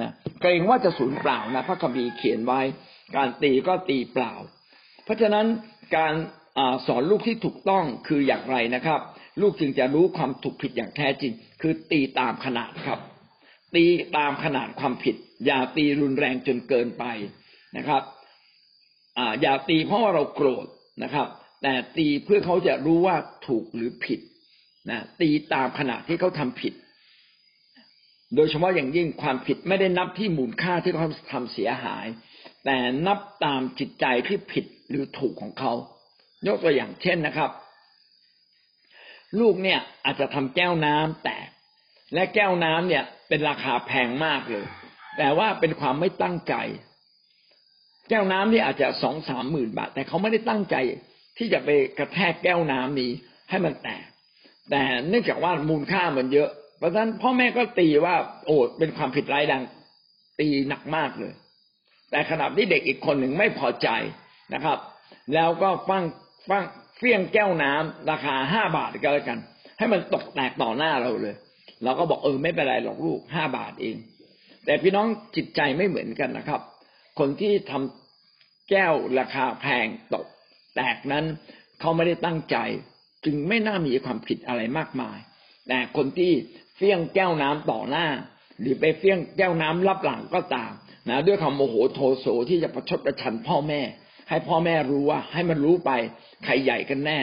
[0.00, 2.60] นะเกรงว่าจะสูญเปล่านะพระคัมภีร์เขียนไว้
[3.16, 4.32] การตีก็ตีเปล่า
[5.04, 5.46] เพราะฉะนั้น
[5.96, 6.14] การ
[6.86, 9.00] สอนลูกที่ถูกต้องคืออย่างไรนะครับ
[9.40, 11.32] ลูกจึงจะรู้ความถูกผิดอย่างแท้จริง
[11.62, 13.00] คือตีตามขนาดครับ
[13.74, 13.84] ตี
[14.16, 17.04] ตามขนาดความผิด อย่าตีรุนแรงจนเกินไป
[17.76, 18.02] นะครับ
[19.42, 20.66] อย่าตีเพราะว่าเราโกรธ
[21.04, 21.28] นะครับ
[21.62, 24.20] แต่ตีเพื่อเขาจะรู้ว่าถูกหรือผิด
[24.90, 26.74] นะตีตามขนาดที่เขาทำผิด
[28.34, 32.06] โดยเฉพาะอย่างยิ่งความผิดไม่ได้นับที่มูลค่าที่เขาทำเสียหาย
[32.64, 35.72] แต่นับตามจิตใจที่ผิดหรือถูกของเขา
[36.46, 37.50] ยกตัวอย่างเช่นนะครับ
[39.40, 41.48] ลูกเนี่ยอาจจะทำแก้วน้ำแตก
[42.14, 44.66] และแก้วน้ำเนี่ยเป็นราคาแพงมากเลย
[45.18, 46.54] แต่ว่าเป็นความไม่ตั้งใจ
[48.08, 50.76] แก้วน้ำนี่อาจจะสองสามหมื่นบาท แต่เขาไม่ได้ตั้งใจ
[51.40, 53.10] ที่จะไปกระแทกแก้วน้ำนี้
[53.50, 54.04] ให้มันแตก
[54.70, 58.14] แต่เนื่องจากว่ามูลค่ามันเยอะ เพราะฉะนั้นพ่อแม่ก็ตีว่า
[58.46, 59.62] โอ้เป็นความผิดร้ายแรง
[60.40, 61.32] ตีหนักมากเลย
[62.10, 63.88] แต่ขณะที่เด็กอีกคนหนึ่งไม่พอใจ
[64.54, 64.78] นะครับ
[65.34, 66.02] แล้วก็ฟัง
[66.50, 66.62] ฟัง
[66.96, 69.38] เฟี้ยงแก้วน้ำราคาห้าบาทก็แล้วกัน
[69.78, 71.36] ให้มันตกแตกต่อหน้าเราเลย
[71.84, 73.96] เราก็บอกเออไม่เป็นไรหรอกลูกห้าบาทเอง
[74.64, 76.60] แต่พี่น้องจิตใจไม่เหมือนกันนะครับ
[77.18, 80.26] คนที่ทำแก้วราคาแพงตก
[80.80, 81.24] ตกนั้น
[81.80, 82.56] เขาไม่ได้ตั้งใจ
[83.24, 85.18] จึงไม่น่ามีความผิดอะไรมากมาย
[85.68, 86.32] แต่คนที่
[86.76, 88.06] เฟี้ยงแก้วน้ำต่อหน้า
[88.60, 90.72] หรือไปเฟี้ยงแก้วน้ำรับหลังก็ตาม
[91.08, 93.80] นะด้วยความโมโหโทโสที่จะประชดประชันพ่อแม่
[94.28, 95.90] ให้พ่อแม่รู้ว่า ให้มันรู้ไป
[96.44, 97.18] ใครใหญ่กันแน่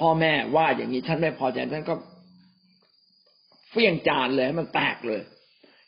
[0.00, 1.94] พ่อแม่ว่าอย่างนี้ฉันไม่พอใจฉันก็
[3.70, 5.22] เฟี้ยงจานเลยให้มันแตกเลย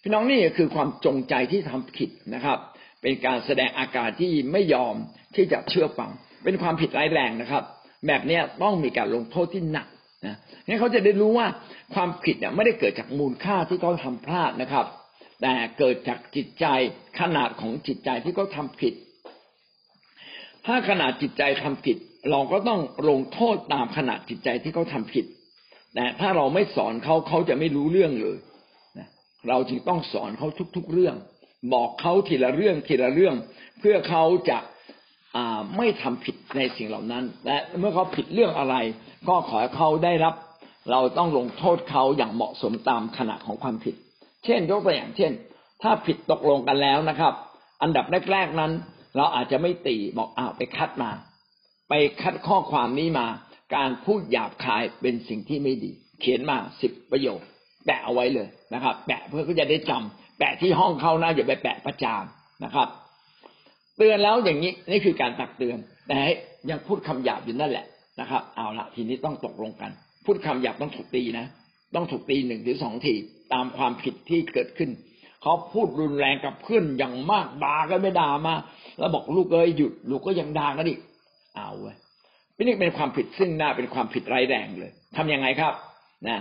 [0.03, 2.59] พี่น้องนี่คือความจงใจที่ทำผิดนะครับ
[3.03, 4.95] เป็นการแสดงอาการที่ไม่ยอม
[5.35, 6.11] ที่จะเชื่อฟัง
[6.45, 7.63] เป็นความผิดร้ายแรงนะครับ
[8.07, 9.87] แบบเนี้ยต้องมีการลงโทษที่หนัก
[10.27, 11.47] นะนี่เขาจะได้รู้ว่า
[11.95, 14.87] ความผิดเนี่ยไม่ได้เกิดจากมูลค่าที่เขาทำพลาดนะครับ
[15.43, 16.67] แต่เกิดจากจิตใจ
[17.21, 18.95] ขนาดของจิตใจที่เขาทาผิด
[20.67, 21.97] ถ้าขนาดจิตใจทำผิด
[22.31, 25.25] เราก็ต้องลงโทษตามขนาดจิตใจที่เขาทาผิด
[25.95, 28.39] แต่ถ้าเราไม่สอนเขาเขาจะไม่รู้เรื่องเลย
[29.49, 31.17] เราจึงต้องสอนเขาทุกๆเรื่อง
[31.75, 33.35] บอกเขาทีละเรื่องทีละเรื่อง
[33.79, 34.59] เพื่อเขาจะ
[35.77, 38.75] ไม่ทำผิดในสิ่งเหล่านั้น และเมื่อเขาผิดเรื่องอะไร
[39.29, 40.35] ก็ขอให้เขาได้รับ
[40.91, 43.95] เราต้องลงโทษเขาอย่างเหมาะสมตามขนาดของความผิด
[44.45, 45.33] เช่น ยกตัวอย่างเช่น
[45.83, 47.33] ถ้าผิดตกลงกันแล้วนะครับ
[47.83, 48.73] อันดับแรกๆนั้น
[49.17, 51.11] เราอาจจะไม่ตีบอกอ้าวไปคัดมา
[51.89, 53.27] ไปคัดข้อความนี้มา
[53.77, 57.41] การพูดหยาบคายเป็นสิ่งที่ไม่ดี เขียนมาสิบประโยค
[57.87, 62.25] แปะเอาไว้เลยนะครับ แปะเพื่อเขาจะได้จำแปะที่ห้องเขานะอย่าไปแปะประจาน
[62.65, 62.89] นะครับ
[63.99, 66.19] เตือนแล้วอย่างนี้นี่คือการตักเตือน แต่
[66.71, 67.87] ยังพูดคำหยาบอยู่นั่นแหละ
[68.21, 69.91] นะครับ เอาละทีนี้ต้องตกลงกัน
[70.25, 71.47] พูดคำหยาบต้องถูกตีนะ
[71.95, 73.15] ต้องถูกตีหนึ่งหรือสองที
[73.53, 74.91] ตามความผิดที่เกิดขึ้น
[75.43, 78.55] เขาพูดรุนแรงกับเพื่อนอย่างมากด่ากันไม่ด่ามา
[78.99, 81.01] แล้วบอกลูกเอ้ยหยุดลูกก็ยังด่ากันอีก
[81.55, 81.95] เอาไว้
[82.67, 85.73] นี่เป็นความผิดซึ่งหน้าเป็นความผิดร้ายแรงเลย ทํำยังไงครับ
[86.29, 86.39] นะ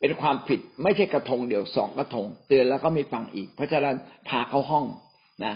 [0.00, 3.96] เป็นความผิดไม่ใช่กระทงเดียวสองกระทง เตือนแล้วก็ไม่ฟังอีก เพราะฉะนั้น
[4.28, 4.84] พาเข้าห้อง
[5.44, 5.54] นะ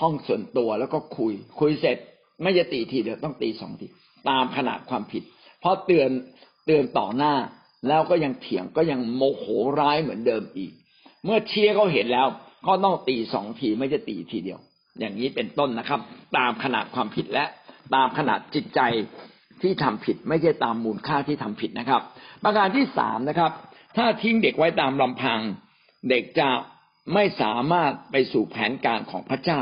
[0.00, 1.98] ห้องส่วนตัวแล้วก็คุย คุยเสร็จ
[2.42, 3.86] ไม่จะตีทีเดียวต้องตีสองที
[4.28, 5.22] ตามขนาดความผิด
[5.60, 6.10] เพราะเตือน
[6.66, 7.34] เตือนต่อหน้า
[7.88, 9.44] แล้วก็ยังเถียงก็ยังโมโห
[9.80, 10.72] ร้ายเหมือนเดิมอีก
[11.24, 12.26] เมื่อเชียร์เขาเห็นแล้ว
[12.66, 14.58] ก็ต้องตีสองทีไม่จะตีทีเดียว
[15.00, 16.00] อย่างนี้เป็นต้นนะครับ
[16.36, 17.44] ตามขนาดความผิดและ
[17.94, 18.80] ตามขนาดจิตใจ
[19.62, 22.02] ที่ทำผิด ไม่ใช่ตามมูลค่าที่ทำผิดนะครับ
[22.44, 23.52] ประการที่สามนะครับ
[23.96, 25.40] ถ้าทิ้งเด็กไว้ตามลำพัง
[26.10, 26.48] เด็กจะ
[27.14, 29.60] ไม่สามารถไปสู่แผนการของพระเจ้า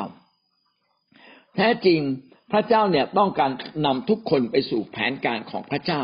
[1.59, 2.01] แท้จริง
[2.53, 3.51] พระเจ้าเนี่ยต้องการ
[3.87, 6.03] นำทุกคนไปสู่แผนการของพระเจ้า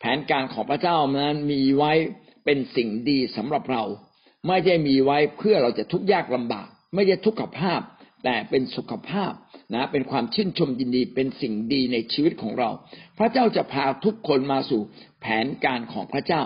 [0.00, 1.92] แผนการของพระเจ้านั้นมีไว้
[2.44, 3.84] เป็นสิ่งดีสำหรับเรา
[4.46, 7.80] ไม่ใช่มีไว้เพื่อเราจะทุกข์ยากลำบาก ไม่ใช่ทุกขภาพ
[8.24, 9.32] แต่เป็นสุขภาพ
[9.74, 12.70] นะเป็นความชื่นชมยินดีเป็นสิ่งดีในชีวิตของเรา
[13.18, 14.80] พระเจ้าจะพาทุกคนมาสู่
[15.20, 16.42] แผนการของพระเจ้า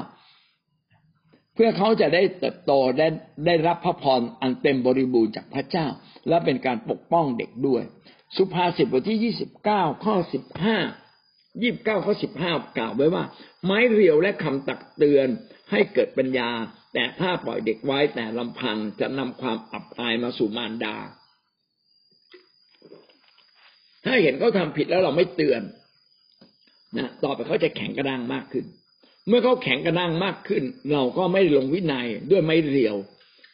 [1.55, 3.09] เพื่อเขาจะได้เติบโตได้
[3.47, 5.87] ได้รับพระพรอันเต็มบริบูรณ์จากพระเจ้า
[6.29, 7.83] และเป็นการปกป้องเด็กด้วย
[8.37, 10.79] สุภาษิตบทที่ยี่สิบเก้าข้อสิบห้า
[11.63, 13.25] ยี่บเก้าข้อสิบห้ากล่าวไว้ว่า
[13.65, 15.29] ไม้เรียวและคำตักเตือน
[15.71, 16.51] ให้เกิดปัญญา
[16.95, 20.97] แต่ถ้าปล่อยเด็กไว้แต่ลำพังจะนำความอับอายมาสู่มารดา
[24.05, 25.63] ถ้าเห็นเขาทาผิดแล้วเราไม่เตือน
[26.97, 28.65] นะต่อไปเขาจะแข็งกระด้างมากขึ้น
[29.29, 32.97] เมื่อเขาแข็งกระด้างมากขึ้น เราก็ไม่ลงวินัยด้วยไม่เรียว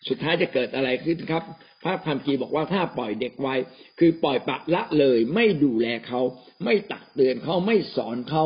[0.09, 1.43] สุดท้ายจะเกิดอะไรขึ้นครับ
[1.85, 3.55] พระคัมภีร์บอกว่าถ้าปล่อยเด็กไว้
[3.99, 6.21] คือปล่อยปะละเลย ไม่ดูแลเขา
[6.65, 8.45] ไม่ตักเตือนเขาไม่สอนเขา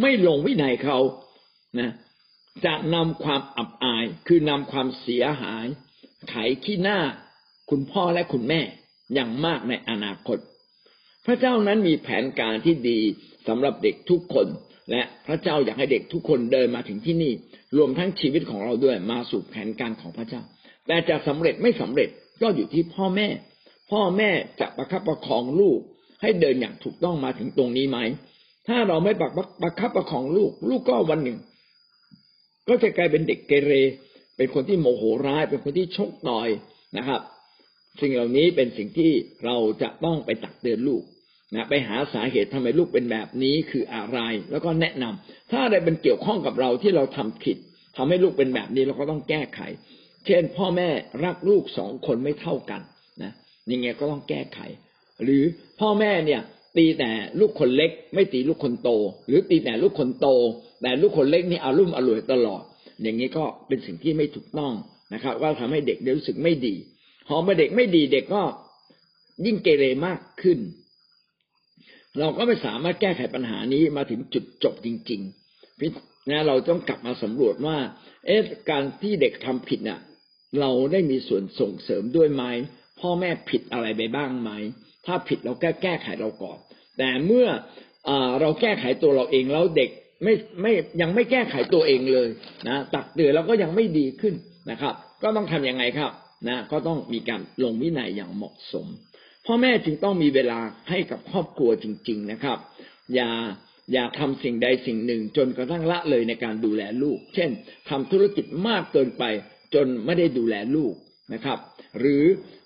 [0.00, 0.98] ไม่ลงวินัยเขา
[1.78, 1.90] นะ
[2.64, 5.66] จะนำความอับอาย คือนำความเสียหาย
[6.28, 6.98] ไขขี้หน้า
[7.70, 8.60] คุณพ่อและคุณแม่
[9.14, 10.38] อย่างมากในอนาคต
[11.26, 12.98] พระเจ้านั้นมีแผนการที่ดี
[13.48, 14.46] สำหรับเด็กทุกคน
[14.90, 17.32] และพระเจ้าอยากให้เด็กทุกคนเดินมาถึงที่นี่
[17.76, 20.42] รวมทั้งชีวิตของเราด้วยมาสู่แผนการของพระเจ้า
[20.86, 22.08] แต่จะสำเร็จไม่สำเร็จ
[22.42, 23.28] ก็อยู่ที่พ่อแม่
[23.90, 25.80] พ่อแม่จะประคับประคองลูก
[26.22, 27.98] ให้เดินอย่างถูกต้องมาถึงตรงนี้ไหม
[28.68, 29.30] ถ้าเราไม่ประ
[29.62, 31.38] ประคับประคองลูก ลูกก็วันหนึ่ง
[32.68, 33.72] ก็จะกลายเป็นเด็กเกเร
[34.36, 36.48] เป็นคนที่โมโหร้าย เป็นคนที่ชกต่อย
[36.96, 37.20] นะครับ
[38.00, 39.12] สิ่งเหล่านี้เป็นสิ่งที่
[39.44, 41.02] เราจะต้องไปตักเตือนลูก
[41.54, 44.18] นะไปหาสาเหตุทำไมลูกเป็นแบบนี้คืออะไร
[44.50, 47.56] แล้วก็แนะนำถ้าอะไรเป็นเกี่ยวข้องกับเราที่เราทำผิด
[47.96, 49.60] ทำให้ลูกเป็นแบบนี้เราก็ต้องแก้ไข
[50.26, 50.88] เช่น พ่อแม่
[51.24, 52.80] รักลูกสองคนไม่เท่ากัน
[53.22, 53.32] นะ
[53.72, 54.58] ยังไงก็ต้องแก้ไข
[55.24, 55.42] หรือ
[55.80, 56.40] พ่อแม่เนี่ย
[56.76, 58.90] ตีแต่ลูกคนเล็ก ไม่ตีลูกคนโต
[59.26, 60.26] หรือตีแต่ลูกคนโต
[60.82, 62.62] แต่ลูกคนเล็กนี่อารุ่มอร่วยตลอด
[63.02, 64.72] อย่างนี้ก็เป็นสิ่งที่ไม่ถูกต้อง
[65.14, 66.74] นะครับ ว่าทำให้เด็กรู้สึกไม่ดี
[67.28, 68.42] พอมื่อเด็กไม่ดีเด็กก็
[69.46, 70.58] ยิ่งเกเรมากขึ้น
[72.20, 77.76] เราก็ไม่สามารถแก้ไขปัญหานี้มาถึงจุดจบจริงๆนะเราต้องกลับมาสำรวจว่า
[78.26, 80.00] เอ๊ะการที่เด็กทำผิดเนี่ย
[80.60, 82.44] เราได้มีส่วนส่งเสริมด้วยไหม
[83.00, 84.50] พ่อแม่ผิดอะไรไปบ้างไหม
[85.06, 86.58] ถ้าผิดเราแก้แก้ไขเราก่อน
[86.98, 87.46] แต่เมื่อ
[88.08, 89.90] อเราแก้ไขตัวเราเองแล้วเด็ก
[90.24, 92.28] ไม่ไม่ยังไม่แก้ไขตัวเองเลย
[92.68, 94.34] นะตักเตือนแล้วก็ยังไม่ดีขึ้น
[94.70, 96.12] นะครับ ก็ต้องทํำยังไงครับ
[96.48, 98.86] นะก็ต้องมีการลงวินัยอย่างเหมาะสม
[99.50, 100.58] พ่อแม่จึงต้องมีเวลา
[100.90, 102.58] ให้กับครอบครัวจริง ๆนะครับ
[103.14, 103.30] อย่า
[103.92, 107.50] อย่าทำสิ่งใดสิ่งหนึ่ง จนกระทั่งละเลยในการดูแลลูก เช่น
[107.88, 109.24] ทำธุรกิจมากเกินไป
[109.74, 110.94] จนไม่ได้ดูแลลูก
[111.34, 111.58] นะครับ
[111.98, 112.22] หรือ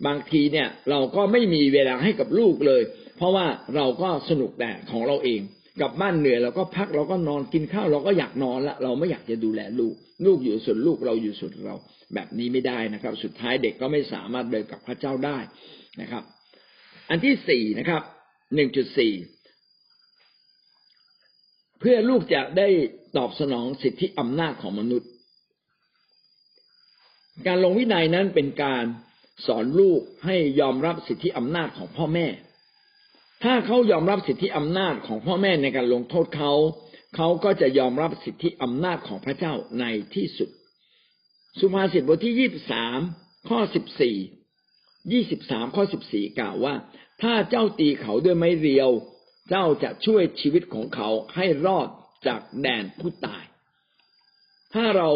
[0.06, 2.82] บางทีเนี่ยเราก็ไม่มีเวลาให้กับลูกเลย
[3.16, 5.40] เพราะว่าเราก็สนุกแต่ของเราเอง
[5.80, 11.76] กลับบ้านเหนื่อยเราก็พักเราก็นอนกินข้าวเราก็อยากนอนละเราไม่อยากจะดูแลลูก ลูกอยู่ส่วนลูกเราอยู่ส่วนเรา
[12.14, 15.38] แบบนี้ไม่ได้นะครับ สุดท้ายเด็กก็ไม่สามารถเดินกับพระเจ้าได้
[16.00, 16.24] นะครับ
[17.12, 18.02] อันที่สี่นะครับ
[18.54, 19.12] หนึ่งจุดสี่
[21.80, 22.68] เพื่อลูกจะได้
[23.16, 25.10] ตอบสนองสิทธิอำนาจของมนุษย์
[27.46, 28.84] การลงวินัยนั้นเป็นการ
[29.46, 32.26] สอนลูกให้ยอมรับสิทธิอำนาจของพ่อแม่
[33.44, 36.52] ถ้าเขายอมรับสิทธิอำนาจของพ่อแม่ในการลงโทษเขา
[37.16, 40.50] เขาก็จะยอมรับสิทธิอำนาจของพระเจ้าในที่สุด
[41.60, 42.98] สุภาษิตบทที่ยี่สิบสาม
[43.48, 44.16] ข้อสิบสี่
[45.12, 46.74] ยี่สิบสามข้อสิบสี่กล่าวว่า
[47.22, 48.90] ถ้าเจ้าตีเขาด้วยไม้เรียว
[49.48, 51.88] เจ้าจะช่วยชีวิตของเขาให้รอด
[52.26, 53.44] จากแดนผู้ตาย
[54.74, 55.10] ถ้าเรา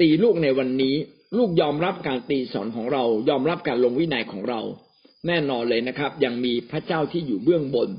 [0.00, 0.96] ตีลูกในวันนี้
[1.36, 4.60] ลูกยอมรับการตีสอนของเรายอมรับการลงวินัยของเรา
[5.26, 7.90] แน่นอนเลยนะครับ ยังมีพระเจ้าที่อยู่เบื้องบน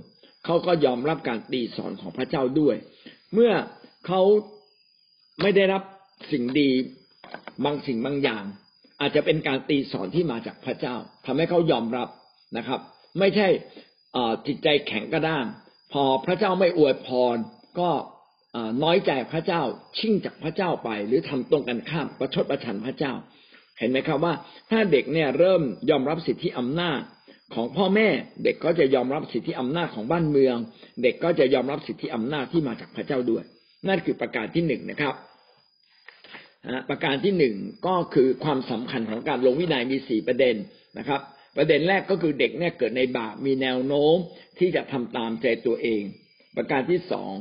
[0.46, 2.76] เขาก็ยอมรับการตีสอนของพระเจ้าด้วย
[3.34, 3.52] เมื่อ
[4.08, 4.22] เขา
[5.42, 5.84] ไม่ได้รับ
[6.32, 6.70] สิ่งดี
[7.64, 8.44] บางสิ่งบางอย่าง
[9.02, 12.08] อาจจะเป็นการตีสอนที่มาจากพระเจ้าทำให้เขายอมรับ
[12.58, 12.80] นะครับ
[13.20, 13.48] ไม่ใช่
[14.48, 15.46] จิตใจแข็งกระด้าง
[15.94, 17.38] พอพระเจ้าไม่อวยพร
[17.80, 17.90] ก็
[18.84, 19.62] น้อยใจพระเจ้า
[19.98, 23.14] ชิ่งจากพระเจ้าไป หรือทำตรงกันข้ามประชดประชันพระเจ้า
[23.80, 24.34] เห็นไหมครับว่า
[24.72, 27.00] ถ้าเด็กเนี่ยเริ่มยอมรับสิทธิอำนาจ
[27.54, 28.08] ของพ่อแม่
[28.44, 30.56] เด็กก็จะยอมรับสิทธิอำนาจของบ้านเมือง
[31.04, 33.44] เด็กก็จะยอมรับสิทธิอำนาจที่มาจากพระเจ้าด้วย
[33.88, 35.16] นั่นคือประการที่หนึ่งนะครับ
[36.90, 37.56] ประการที่หนึ่ง
[37.88, 40.56] ก็คือความสำคัญของการลงวินัยมีสี่ประเด็น
[40.98, 41.22] นะครับ
[41.58, 44.16] ประเด็นแรกก็คือเด็กเนี่ยเกิดในบาปมีแนวโน้ม
[44.60, 46.04] ที่จะทำตามใจตัวเอง
[46.56, 47.32] ประการที่สอง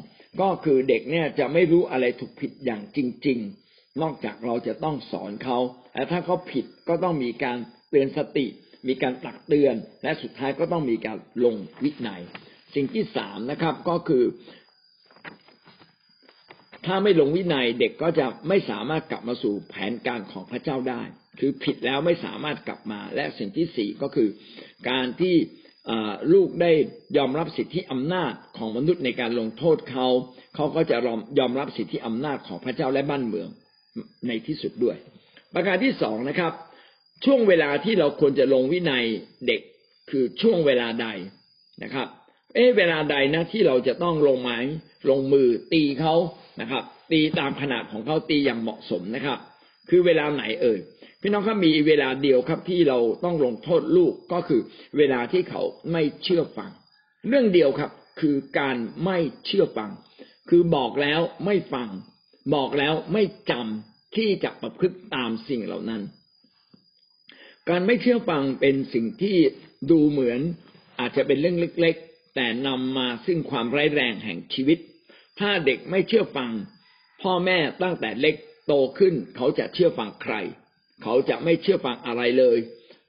[0.40, 3.38] ก็คือเด็กเนี่ยจะไม่รู้อะไรถูกผิดอย่างจริง
[3.70, 5.58] ๆ นอกจากเราจะต้องสอนเขา
[5.94, 7.58] และถ้าเขาผิดก็ต้องมีการ
[7.90, 8.46] เตือนสติ
[8.88, 12.22] มีการตักเตือน และสุดท้ายก็ต้องมีการลงวินัย
[12.74, 14.24] สิ่งที่สามนะครับก็คือ
[16.86, 21.02] ถ้าไม่ลงวินัยเด็กก็จะไม่สามารถกลับมาสู่แผนการของพระเจ้าได้
[21.40, 24.28] คือผิดแล้วไม่สามารถกลับมา และสิ่งที่สี่ก็คือ
[24.88, 25.36] การที่
[26.32, 26.72] ลูกได้
[27.16, 30.06] ยอมรับสิทธิอำนาจของมนุษย์ในการลงโทษเขา
[30.54, 30.96] เขาก็จะ
[31.38, 33.48] ยอมรับสิทธิอำนาจของพระเจ้าและบ้านเมือง
[34.28, 34.96] ในที่สุดด้วย
[35.54, 36.52] ประการที่สองนะครับ
[37.24, 39.04] ช่วงเวลาที่เราควรจะลงวินัย
[39.46, 39.60] เด็ก
[40.10, 41.06] คือช่วงเวลาใด
[41.82, 42.08] นะครับ
[42.54, 44.58] เอ๊เวลาใดนะที่เราจะต้องลงไม้
[45.10, 46.14] ลงมือตีเขา
[46.60, 49.38] นะครับ ตีตามขนาดของเขาตีอย่างเหมาะสมนะครับ
[49.90, 50.78] คือเวลาไหนเอ่ย
[51.20, 54.60] พี่น้องครับมีเวลาเดียวครับที่เราต้องลงโทษลูกก็คือ
[54.98, 56.70] เวลาที่เขาไม่เชื่อฟัง
[57.28, 59.90] เรื่องเดียวครับ คือการไม่เชื่อฟัง
[60.48, 61.88] คือบอกแล้วไม่ฟัง
[62.54, 66.02] บอกแล้วไม่จำที่จะประพฤติตามสิ่งเหล่านั้น
[67.68, 69.36] การไม่เชื่อฟังเป็นสิ่งที่
[69.90, 70.40] ดูเหมือน
[70.98, 74.78] อาจจะเป็นเรื่องเล็ก ๆ แต่นำมาซึ่งความร้ายแรงแห่งชีวิต
[75.40, 76.50] ถ้าเด็กไม่เชื่อฟัง
[77.22, 80.34] พ่อแม่ตั้งแต่เล็กโตขึ้น เขาจะเชื่อฟังใคร
[81.02, 82.58] เขาจะไม่เชื่อฟังอะไรเลย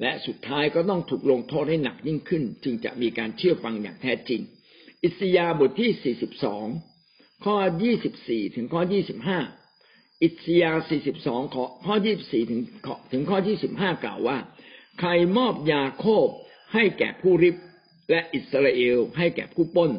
[0.02, 4.42] และสุดท้ายก็ต้องถูกลงโทษให้หนักยิ่งขึ้น จึงจะมีการเชื่อฟังอย่างแท้จริง
[5.04, 6.16] อิสยาบทที่
[6.88, 7.56] 42 ข้อ
[8.06, 8.82] 24 ถึงข้อ
[9.52, 10.72] 25 อิสยา
[11.12, 12.62] 42 ข้อข้อ24 ถึง
[13.12, 13.38] ถึงข้อ
[13.70, 14.38] 25 กล่าวว่า
[15.00, 16.28] ใครมอบยาโคบ
[16.74, 17.56] ให้แก่ผู้ริบ
[18.10, 19.92] และอิสราเอลให้แก่ผู้ป้น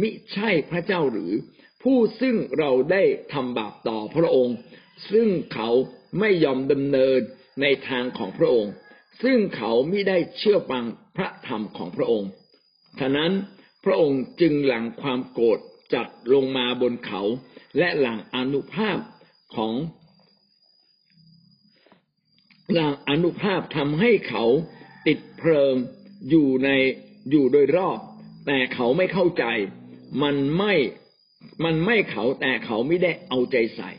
[0.00, 1.32] มิใช่พระเจ้าหรือ
[1.90, 4.56] ผู้ซึ่งเราได้ทำบาปต่อพระองค์
[5.12, 5.70] ซึ่งเขา
[6.18, 7.20] ไม่ยอมดำเนิน
[7.60, 8.72] ในทางของพระองค์
[9.22, 10.84] ซึ่งเขาไม่ได้เชื่อฟัง
[11.16, 12.30] พระธรรมของพระองค์
[13.00, 13.32] ฉะนั้น
[13.84, 15.58] พระองค์จึงหลังความโกรธ
[15.94, 17.22] จัดลงมาบนเขา
[17.78, 18.98] และหลังอนุภาพ
[19.56, 19.74] ของ
[22.78, 24.44] นางอนุภาพทำให้เขา
[25.06, 25.74] ติดเพลิง
[26.28, 26.68] อยู่ใน
[27.30, 27.98] อยู่โดยรอบ
[28.46, 29.44] แต่เขาไม่เข้าใจ
[30.22, 30.74] มันไม่
[31.64, 33.90] มันไม่เขาแต่เขาไม่ได้เอาใจใส่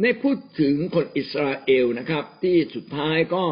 [0.00, 3.44] ในพูดถึงคนอิสราเอลนะครับ ที่สุดท้ายก็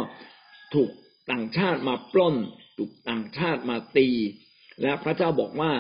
[0.75, 0.90] ถูก
[1.31, 2.37] ต่างชาติมาปล้น
[2.79, 4.09] ถูกต่างชาติมาตี
[4.83, 5.72] และพระเจ้าบอกว่า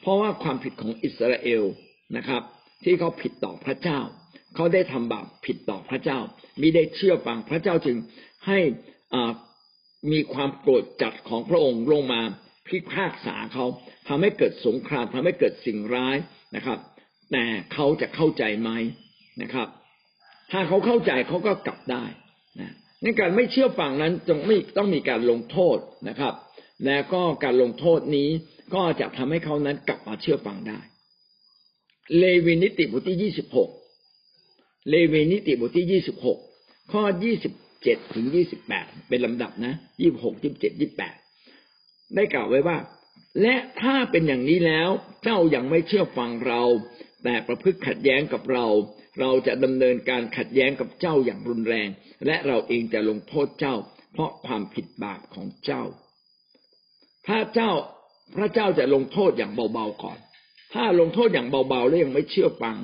[0.00, 1.64] เพราะว่าความผิดของอิสราเอล
[2.16, 2.42] นะครับ
[2.84, 4.00] ที่เขาผิดต่อพระเจ้า
[4.54, 6.18] เขาได้ทำบาปผิดต่อพระเจ้า
[6.60, 7.96] มิได้เชื่อฟังพระเจ้าจึง
[8.46, 8.58] ให้
[10.12, 12.22] มีความโกรธจัดของพระองค์ลงมา
[12.70, 13.66] พิพากษาเขา
[14.08, 16.16] ทำให้เกิดสงครามทำให้เกิดสิ่งร้าย
[16.56, 16.78] นะครับ
[17.32, 18.70] แต่เขาจะเข้าใจไหม
[19.42, 19.68] นะครับ
[20.52, 22.04] ถ้าเขาเข้าใจเขาก็กลับได้
[22.60, 25.78] นะในการไม่เชื่อฟังนั้นจงไม่ต้องมีการลงโทษ
[26.08, 26.34] นะครับ
[26.84, 28.28] และก็การลงโทษนี้
[28.74, 30.78] ก็จะทำให้เขานั้นกลับมาเชื่อฟังได้
[32.18, 33.70] เลวีนิติบทที่ยี่สิบหก
[34.90, 36.38] เลวีนิติบทที่ยี่สิบหก
[36.92, 37.52] ข้อยี่สิบ
[37.82, 41.14] เจ็ดถึงยี่สิบแปดเป็นลำดับนะยี่บหกยี่บเจ็ดยี่แปด
[42.14, 42.78] ได้กล่าวไว้ว่า
[43.42, 44.88] และถ้าเป็นอย่างนี้แล้ว
[45.24, 46.62] เจ้ายัางไม่เชื่อฟังเรา
[47.24, 48.66] แต่ประพฤติขัดแย้งกับเรา
[49.20, 51.88] เราจะดำเนินการขัดแย้งกับเจ้าอย่างรุนแรง
[52.26, 53.74] และเราเองจะลงโทษเจ้า
[54.12, 55.82] เพราะความผิดบาปของเจ้า
[57.26, 57.70] ถ้าเจ้า
[58.36, 60.18] พระเจ้าจะลงโทษอย่างเบาๆก่อน
[60.74, 62.76] ถ้าลงโทษอย่างเบาๆแล้วยังไม่เชื่อฟัง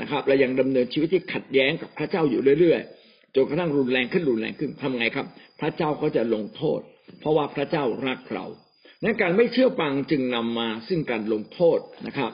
[0.00, 5.26] นะครับและยังดำเนินชีวิตที่ขัดแย้งกับพระเจ้าอยู่เรื่อยๆจนกระทั่งรุนแรงขึ้นรุนแรงขึ้นทำไงครับ
[5.60, 6.80] พระเจ้าก็จะลงโทษ
[7.20, 8.46] เพราะว่าพระเจ้ารักเรา
[9.02, 12.32] นั้นการไม่เชื่อฟังจึงนำมาซึ่งการลงโทษนะครับ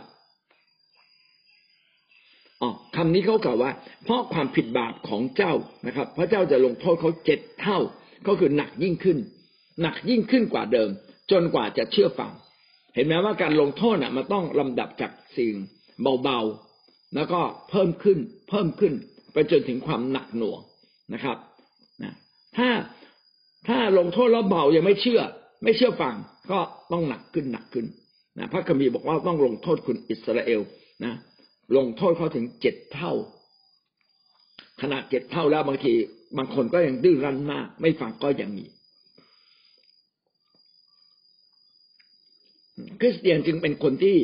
[2.62, 3.72] อ๋อคำนี้เขากล่าวว่า
[4.04, 5.54] เพราะความผิดบาปของเจ้า
[5.86, 7.78] นะครับ พระเจ้าจะลงโทษเขาเจ็ดเท่า
[8.26, 9.18] ก็คือหนักยิ่งขึ้น
[9.82, 10.90] หนักยิ่งขึ้นกว่าเดิม
[11.30, 12.32] จนกว่าจะเชื่อฟัง
[12.94, 15.54] เห็นไหมว่าการลงโทษน่ะมันต้องลำดับจากสิ่ง
[16.22, 18.92] เบาๆ แล้วก็เพิ่มขึ้น เพิ่มขึ้น
[19.32, 20.60] ไปจนถึงความหนักหน่วง
[21.14, 21.36] นะครับ
[22.02, 22.14] นะ
[22.56, 22.68] ถ้า
[23.68, 25.20] ถ้าลงโทษแล้วเบายังไม่เชื่อ
[25.64, 26.14] ไม่เชื่อฟัง
[26.50, 26.58] ก็
[26.92, 27.86] ต้องหนักขึ้นหนักขึ้น
[28.38, 30.60] นะพระคัมภีร์บอกว่าต้องลงโทษคุณอิสราเอล
[31.04, 31.14] นะ
[31.76, 33.12] ลงโทษเขาถึงเจ็ดเท่า
[34.82, 35.92] ขนาดเจ็ดเท่าแล้วบางที
[36.36, 38.64] บางคนก็ยังดื้อรั้นมาก ไม่ฟังก็ยังมี
[43.00, 44.16] คริสเตียนจึงเป็นคนที่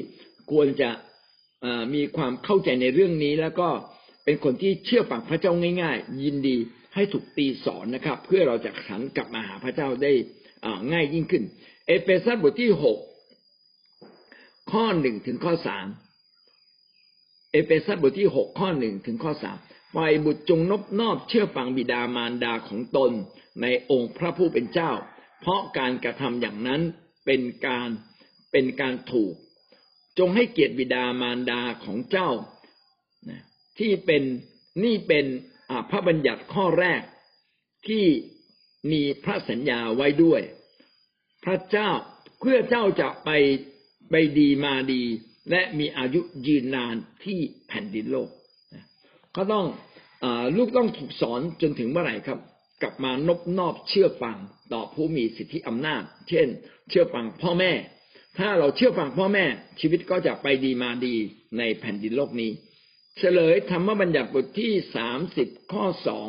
[0.52, 0.90] ควรจะ
[1.94, 3.68] มีความเข้าใจในเรื่องนี้ แล้วก็
[4.24, 6.56] เป็นคนที่เชื่อฟังพระเจ้าง่าย ๆ ยินดี
[6.94, 10.12] ให้ถูกตีสอนนะครับ เพื่อเราจะหันกลับมาหาพระเจ้าได้
[10.92, 11.44] ง่ายยิ่งขึ้น
[11.86, 12.98] เอเฟซัสบทที่หก
[14.72, 15.86] ข้อหนึ่งถึงข้อสาม
[17.52, 19.58] เอเฟซัสบทที่หกข้อหนึ่งถึงข้อสาม
[19.94, 23.12] ฝ่ายบุตรจงนบนอบเชื่อฟังบิดามารดาของตน
[23.62, 24.90] ในองค์พระผู้เป็นเจ้า
[25.40, 26.82] เพราะการกระทำอย่างนั้น
[27.26, 27.88] เป็นการ
[28.52, 29.34] เป็นการถูก
[30.18, 32.30] จงให้เกียรติบิดามารดาของเจ้า
[33.78, 34.22] ที่เป็น
[34.84, 35.26] นี่เป็น
[35.90, 37.00] พระบัญญัติข้อแรก
[37.88, 38.04] ที่
[38.90, 40.40] มีพระสัญญาไว้ด้วย
[41.44, 41.90] พระเจ้า
[42.40, 43.30] เพื่อเจ้าจะไป
[44.10, 45.02] ไปดีมาดี
[45.50, 48.28] และมีอายุยืนนานที่แผ่นดินโลก
[49.36, 49.66] ก็ต้อง
[50.24, 50.26] อ
[50.56, 52.38] ลูกต้องถูกสอนจนถึงเมื่อไหร่ครับ
[52.82, 54.36] กลับมานบนอบเชื่อฟัง
[54.72, 56.48] ต่อผู้มีสิทธิอำนาจ เช่น
[56.88, 57.72] เชื่อฟังพ่อแม่
[58.38, 59.44] ถ้าเราเชื่อฟังพ่อแม่
[59.80, 61.14] ชีวิตก็จะไปดีมาดี
[61.58, 62.50] ในแผ่นดินโลกนี้
[63.18, 66.28] เฉลยธรรมบัญญัติบทที่สามสิบข้อสอง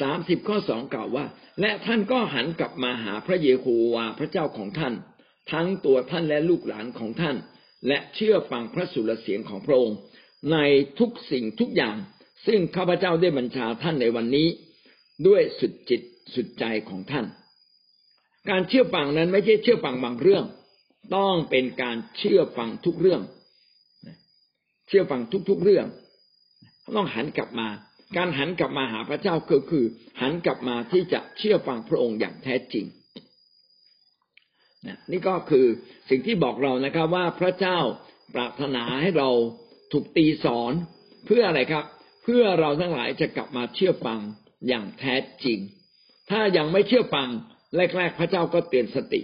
[0.00, 1.26] สามสิบข้อสองกล่าวว่า
[1.60, 4.94] และท่านก็หันกลับมาหาพระเยโฮวาพระเจ้าของท่าน
[5.52, 7.36] ทั้งตัวท่านและลูกหลานของท่าน
[7.88, 9.98] และเชื่อฟังพระสุรเสียงของพระองค์
[10.52, 10.58] ใน
[10.98, 11.96] ทุกสิ่งทุกอย่าง
[12.46, 14.48] ซึ่งข้าพเจ้าได้บัญชาท่านในวันนี้
[15.26, 16.00] ด้วยสุดจิต
[16.34, 17.26] สุดใจของท่าน
[18.50, 20.44] การเชื่อฟังนั้นไม่ใช่เชื่อฟังบางเรื่อง
[21.16, 23.22] ต้องเป็นการเชื่อฟังทุกเรื่อง
[24.88, 25.86] เชื่อฟังทุกๆเรื่อง
[26.96, 27.68] ต้องหันกลับมา
[28.16, 29.84] การหันกลับมาหาพระเจ้าก็คือ
[30.20, 32.86] หันกลับมาที่จะเชื่อฟังพระองค์อย่างแท้จริง
[35.10, 35.66] นี่ก็คือ
[36.10, 37.78] สิ่งที่บอกเรานะครับ ว่าพระเจ้า
[38.34, 39.28] ปรารถนาให้เรา
[39.92, 40.72] ถูกตีสอน
[41.26, 41.84] เพื่ออะไรครับ
[42.24, 44.20] เพื่อเราทั้งหลายจะกลับมาเชื่อฟัง
[44.68, 45.58] อย่างแท้จริง
[46.30, 47.28] ถ้ายังไม่เชื่อฟัง
[47.76, 49.20] แรก ๆ พระเจ้าก็เตือนสติ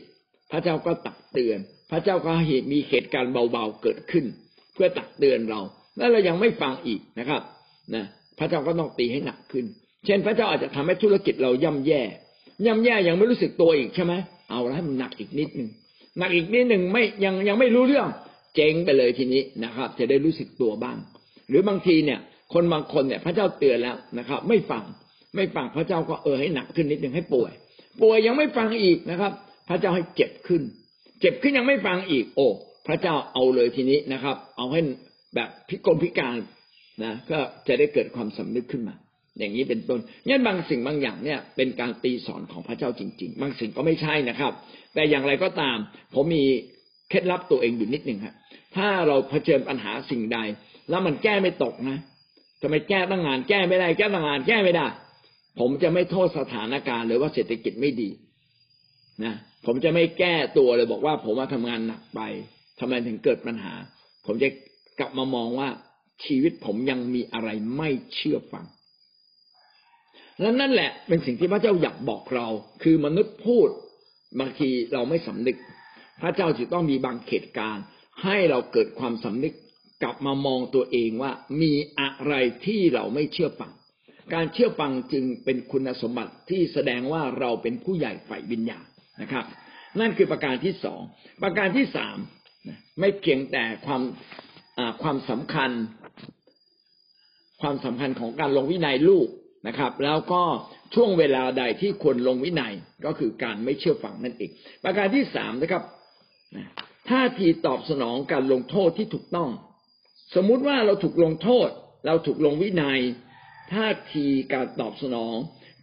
[0.51, 1.59] พระเจ้าก็ตักเตือน
[1.91, 4.25] พระเจ้าก็เหตุมีเหตุการณ์เบาๆเกิดขึ้น
[4.75, 5.61] เพื่อตักเตือนเรา
[5.97, 7.43] แล้วเรายังไม่ฟังอีกนะครับ
[7.95, 8.07] นะ
[8.39, 9.65] พระเจ้าก็ต้องตีให้หนักขึ้น
[10.07, 12.03] เช่น พระเจ้าอาจจะทำให้ธุรกิจเราย่ำแย่
[12.67, 14.13] ย่ำแย่ยังไม่รู้สึกตัวอีกใช่ไหม
[14.51, 15.69] เอาแล้วให้มันหนักอีกนิดหนึ่ง
[16.19, 18.09] หนักอีกนิดหนึ่งไม่ยังยังไม่รู้เรื่อง
[18.55, 20.97] เจ๊งไปเลยทีนี้นะครับ จะได้รู้สึกตัวบ้าง
[21.49, 22.21] หรือบางทีเนี่ย
[22.53, 24.85] คนบางคนเนี่ย พระเจ้าเตือนแล้วนะครับ ไม่ฟัง
[25.37, 27.53] ไม่ฟังพระเจ้าก็เออให้หนักขึ้นนิดหนึ่งให้ป่วย
[28.03, 29.33] ป่วยยังไม่ฟังอีกนะครับ
[29.69, 30.63] พระเจ้าให้เจ็บขึ้น
[31.21, 32.47] เจ็บขึ้นยังไม่ฟังอีก โอ้
[32.87, 34.81] พระเจ้าเอาเลยทีนี้นะครับ เอาให้
[35.35, 36.37] แบบพิกลพิการ
[37.03, 37.39] นะก็
[37.69, 38.95] จะได้เกิดความสำนึกขึ้นมา
[39.39, 44.53] อย่างนี้เป็นต้นงั้นบางสิ่งบางอย่างเนี่ย เป็นการตีสอนของพระเจ้าจริง ๆ บางสิ่งก็ไม่ใช่นะครับ
[44.95, 45.77] แต่อย่างไรก็ตาม
[46.15, 46.45] ผมมี
[47.09, 48.35] เคล็ดลับตัวเองอยู่นิดหนึ่งครับ
[48.77, 50.39] ถ้าเราเผชิญปัญหาสิ่งใด
[50.91, 51.99] แล้วมันแก้ไม่ตกนะ
[52.63, 54.87] ทำไมแก้ตั้งงานแก้ไม่ได้แก้ตั้งงานแก้ไม่ได้
[55.61, 58.11] ผมจะไม่โทษสถานการณ์หรือว่าเศรษฐกิจไม่ดี
[59.25, 59.35] นะ
[59.67, 62.21] ผมจะไม่แก้ตัวเลยบอกว่า ผมว่าทำงานหนักไป
[62.81, 63.75] ทำไมถึงเกิดปัญหา
[64.27, 64.49] ผมจะ
[64.99, 65.69] กลับมามองว่า
[66.25, 68.67] ชีวิตผมยังมีอะไรไม่เชื่อฟัง
[70.41, 72.47] และนั่นแหละเป็นสิ่งที่พระเจ้าอยากบอกเรา
[72.83, 73.69] คือมนุษย์พูด
[74.41, 75.57] บางทีเราไม่สำนึก
[76.21, 77.85] พระเจ้าจะต้องมีบางเหตุการณ์
[78.23, 79.55] ให้เราเกิดความสำนึก
[80.03, 82.35] กลับมามองตัวเองว่ามีอะไร
[82.67, 83.73] ที่เราไม่เชื่อฟัง
[84.35, 88.87] การเชื่อฟังจึงเป็นคุณสมบัติที่แสดงว่าเราเป็นผู้ใหญ่ฝ่ายวิญญาณ
[89.23, 89.45] นะครับ
[90.01, 91.01] นั่นคือประการที่สอง
[91.43, 92.17] ประการที่สาม
[93.01, 94.03] ไม่เพียงแต่ความ
[95.03, 95.71] ความสำคัญ
[97.63, 99.29] ความสำคัญของการลงวินัยลูก
[99.69, 100.43] นะครับ แล้วก็
[100.95, 104.51] ช่วงเวลาใดที่ควรลงวินัยก็คือการไม่เชื่อฟังนั่นเอง
[104.85, 105.83] ประการที่สามนะครับ
[107.11, 109.51] ท่าทีตอบสนองการลงโทษที่ถูกต้อง
[110.35, 111.69] สมมุติว่าเราถูกลงโทษ
[112.07, 113.01] เราถูกลงวินัย
[113.75, 115.35] ท่าทีการตอบสนอง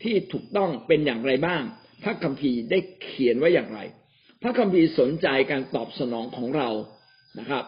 [0.03, 1.63] ที่ถูกต้องเป็นอย่างไรบ้าง
[2.03, 3.79] พระคัมภีร์ได้เขียนไว้อย่างไร
[4.41, 6.69] พระคัมภีร์สนใจการตอบสนองของเรา
[7.39, 7.63] นะครับ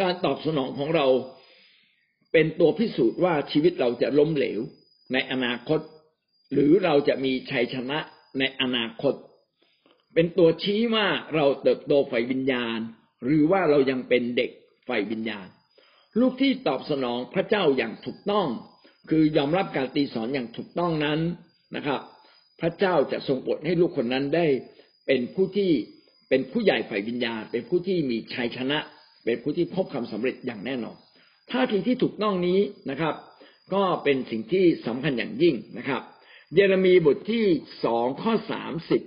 [0.00, 1.06] การตอบสนองของเรา
[2.34, 4.60] เป็นตัวพิสูจน์ว่าชีวิตเราจะล้มเหลว
[5.12, 5.80] ในอนาคต
[6.52, 7.98] หรือเราจะมีชัยชนะ
[8.38, 9.14] ในอนาคต
[10.14, 12.78] เป็นตัวชี้ว่าเราเติบโตฝ่ายวิญญาณ
[13.24, 14.50] หรือว่าเรายังเป็นเด็ก
[14.88, 15.46] ฝ่ายวิญญาณ
[16.20, 18.48] ลูกที่ตอบสนองพระเจ้าอย่างถูกต้อง
[19.10, 21.20] คือยอมรับการตีสอนอย่างถูกต้องนั้น
[21.76, 22.00] นะครับ
[22.60, 24.46] พระเจ้าจะทรงโปรดให้ลูกคนนั้นได้
[25.06, 25.70] เป็นผู้ที่
[26.28, 28.78] เป็นผู้ใหญ่ฝ่ายวิญญาณ เป็นผู้ที่มีชัยชนะ
[29.24, 30.96] เป็นผู้ที่พบความสำเร็จอย่างแน่นอน
[31.50, 33.14] ท่าทีที่ถูกต้องนี้นะครับ
[33.74, 36.02] ก็เป็นสิ่งที่สำคัญอย่างยิ่งนะครับ
[36.54, 37.44] เยเรมีบทที่
[37.84, 39.02] สองข้อสามสิบ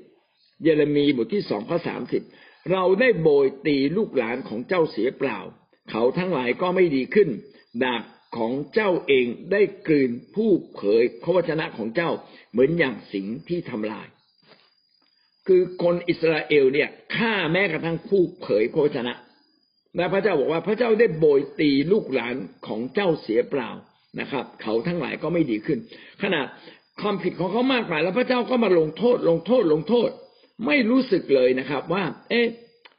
[0.63, 2.23] เยเรมีบทที่สองข้อสามสิบ
[2.71, 5.39] เราได้โบยตีลูกหลานของเจ้าเสียเปล่า
[5.89, 7.29] เขาทั้งหลายก็ไม่ดีขึ้น
[7.83, 8.03] ดาบ
[8.37, 12.11] ของเจ้าเองได้กลืนผู้เผยพระวจนะของเจ้า
[12.51, 14.07] เหมือนอย่างสิงที่ทำลาย
[15.47, 19.13] คือคนอิสราเอลเนี่ยฆ่าแม้กระทั่งผู้เผยพระวจนะ
[19.97, 22.35] และพระเจ้าบอกว่าพระเจ้าได้โบยตีลูกหลาน
[22.67, 23.69] ของเจ้าเสียเปล่า
[24.19, 25.79] นะครับ เขาทั้งหลายก็ไม่ดีขึ้น
[26.23, 26.45] ขนาด
[27.01, 30.09] ความผิดของเขามากมายแล้วพระเจ้าก็มาลงโทษ ลงโทษลงโทษ
[30.65, 32.45] ไม่รู้สึกเลยนะครับ ว่า เอ๊ะ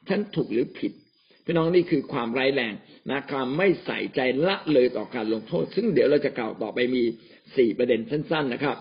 [0.09, 0.92] ฉันถูกหรือผิด
[1.44, 2.74] พี่น้องนี่คือความไร้แรง
[3.11, 7.03] นะความไม่ใส่ใจละเลยต่อการลงโทษ ซึ่งเดี๋ยวเราจะกล่าวต่อไปมี
[7.57, 8.76] สี่ประเด็นสั้น ๆนะครับ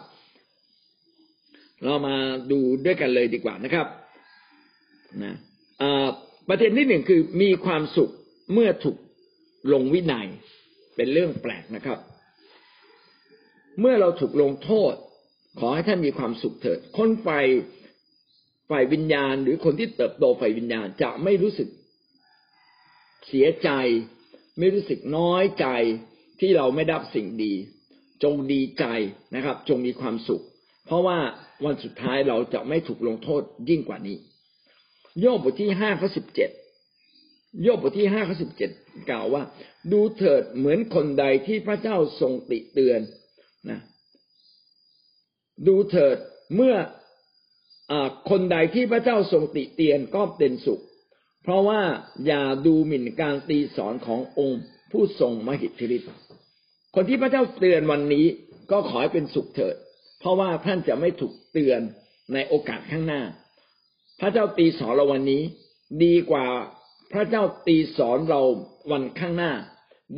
[1.84, 2.16] เรามา
[2.52, 3.88] ดูด้วยกันเลยดีกว่านะครับ
[5.24, 5.36] นะ
[5.82, 6.08] อ่า
[6.48, 8.12] ประเด็นที่หนึ่งคือมีความสุข
[8.54, 8.98] เมื่อถูก
[9.74, 10.28] ลงวินัย
[10.96, 12.00] เป็นเรื่องแปลกนะครับ
[13.80, 14.94] เมื่อเราถูกลงโทษ
[15.60, 17.46] ขอให้ท่านมีความสุขเถิดคนฝ่าย
[18.70, 21.70] ฝ่ายวิญญาณ หรือคนที่เติบโตฝ่ายวิญญาณจะไม่รู้สึก
[23.28, 23.70] เสียใจ
[24.60, 25.68] ไม่รู้สึกน้อยใจ
[26.40, 27.54] ที่เราไม่ได้สิ่งดี
[28.24, 28.86] จงดีใจ
[29.36, 30.44] นะครับ จงมีความสุข
[30.86, 31.18] เพราะว่า
[31.66, 34.18] วันสุดท้ายเราจะไม่ถูกลงโทษยิ่งกว่านี้
[35.22, 36.50] โยบบทที่ห้าข้อสิบเจ็ด
[37.64, 38.72] โยบบทที่ห้าข้อสิบเจ็ด
[39.10, 39.44] กล่าวว่า
[39.92, 43.00] ดูเถิดเหมือนคนใดที่พระเจ้าทรงติเตือน
[43.70, 43.80] นะ
[45.68, 46.18] ดูเถิด
[46.56, 46.76] เมื่อ
[47.92, 47.94] อ
[48.30, 50.82] คนใดที่พระเจ้าทรงติเตียนก็เป็นสุข
[51.44, 51.82] เพราะว่า
[52.28, 54.62] อย่าดูหมิ่นการตีสอนขององค์
[54.92, 56.10] ผู้ทรงมหิทธิฤทธิ์
[56.96, 58.26] คนที่พระเจ้าเตือนวันนี้
[58.72, 59.76] ก็ขอให้เป็นสุขเถิด
[60.20, 61.82] เพราะว่าท่านจะไม่ถูกเตือน
[62.34, 63.22] ในโอกาสข้างหน้า
[64.20, 65.42] พระเจ้าตีสอนเราวันนี้
[66.04, 66.46] ดีกว่า
[67.14, 68.42] พระเจ้าตีสอนเรา
[68.92, 69.54] วันข้างหน้า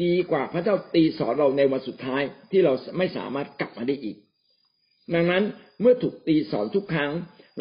[0.04, 4.18] ดีกว่าพระเจ้าตีสอนเราในวันสุดท้ายที่เราไม่สามารถกลับมาได้อีก
[5.14, 5.43] ดังนั้น
[5.82, 7.12] เมื่อถูกตีสอนทุกครั้ง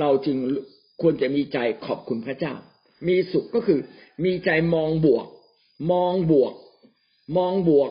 [0.01, 0.37] เราจึง
[1.03, 2.55] ควรจะมีใจขอบคุณพระเจ้า
[3.09, 3.81] มีสุขก็คือ
[4.25, 5.27] มีใจมองบวก
[5.93, 6.55] มองบวก
[7.37, 7.91] มองบวก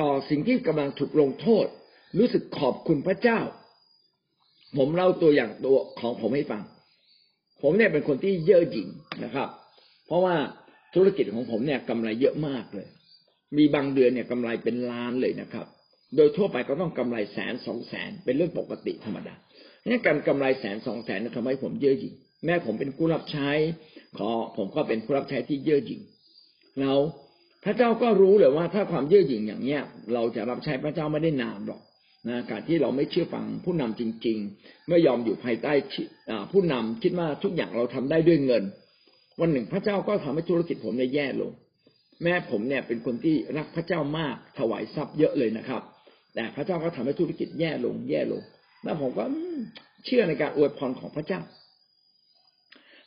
[0.00, 1.66] ต่อสิ่งที่กำลังถูกลงโทษ
[2.18, 3.40] รู้สึกขอบคุณพระเจ้า
[4.76, 6.62] ผมเล่าตัวอย่างตัวของผมให้ฟัง
[7.62, 8.88] ผมเนี่ยเป็นคนที่เย่อหยิ่ง
[9.24, 9.48] นะครับ
[10.06, 10.34] เพราะว่า
[10.94, 12.88] ธุรกิจของผมเนี่ยกำไรเยอะมากเลย
[13.56, 15.66] มีบางเดือนเนี่ยกำไรเป็นล้านเลยนะครับ
[16.16, 19.34] โดยทั่วไปก็ต้องกำไรแสนสองแสนเป็นเรื่องปกติธรรมดา
[19.86, 23.50] เนี่ยการกำไรแสนสองแสนทำให้ผมเย่อหยิ่งแม่ผมเป็นผู้รับใช้
[24.18, 26.00] ขอผมก็เป็นผู้รับใช้ที่เย่อหยิ่ง
[26.80, 26.98] แล้ว
[27.64, 29.82] พระเจ้าก็รู้เลยว่าถ้าความเย่อหยิ่งอย่างเนี้ย
[30.14, 31.80] เราจะรับใช้พระเจ้าไม่ได้นานหรอก
[32.28, 35.72] นะการที่เราไม่เชื่อฟังผู้นำจริง ๆ ไม่ยอมอยู่ภายใต้
[36.52, 38.62] ผู้นำคิดว่าทุกอย่างเราทำได้ด้วยเงิน
[39.40, 41.52] วันหนึ่งพระเจ้าก็ทำให้ธุรกิจผมเนี่ยแย่ลง
[42.22, 45.82] แม่ผมเนี่ยเป็นคนที่รักพระเจ้ามากถวายทรัพย์เยอะเลยนะครับ
[46.34, 48.42] แต่พระเจ้าก็ทำให้ธุรกิจแย่ลง แย่ลง
[48.84, 49.24] แล้วผมก็
[50.04, 51.40] เชื่อในการอวยพรของพระเจ้า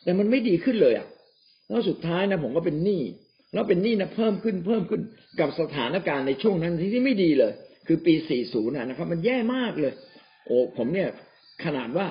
[0.04, 1.08] แต่มันไม่ดีขึ้นเลยอะ
[1.70, 3.02] แล้วสุดท้ายนะผมก็เป็นหนี้
[3.54, 5.02] แล้วเป็นหนี้นะเพิ่มขึ้นเพิ่มขึ้น
[5.40, 7.54] กับสถานการณ์ในช่วงนั้นที่ไม่ดีเลย
[7.88, 8.14] คือปี
[8.46, 9.94] 40 นะครับ มันแย่มากเลย
[10.46, 11.10] โอ้ผมเนี่ย
[11.64, 12.08] ขนาดว่า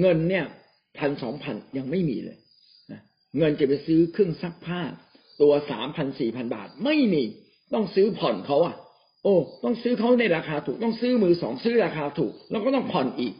[0.00, 0.44] เงินเนี่ย
[0.98, 2.38] พันสองพันยังไม่มีเลย
[2.92, 3.00] นะ
[3.38, 4.80] เงินจะไปซื้อเครื่องซักผ้า
[5.40, 7.22] ตัวสามพันสี่พันบาท ไม่มี
[7.74, 8.74] ต้องซื้อผ่อนเขาอะ
[9.22, 9.34] โอ้
[9.64, 13.34] ต้องซื้อเขาในราคาถูกต้องซื้อมือสองซื้อราคาถูก แล้วก็ต้องผ่อนอีก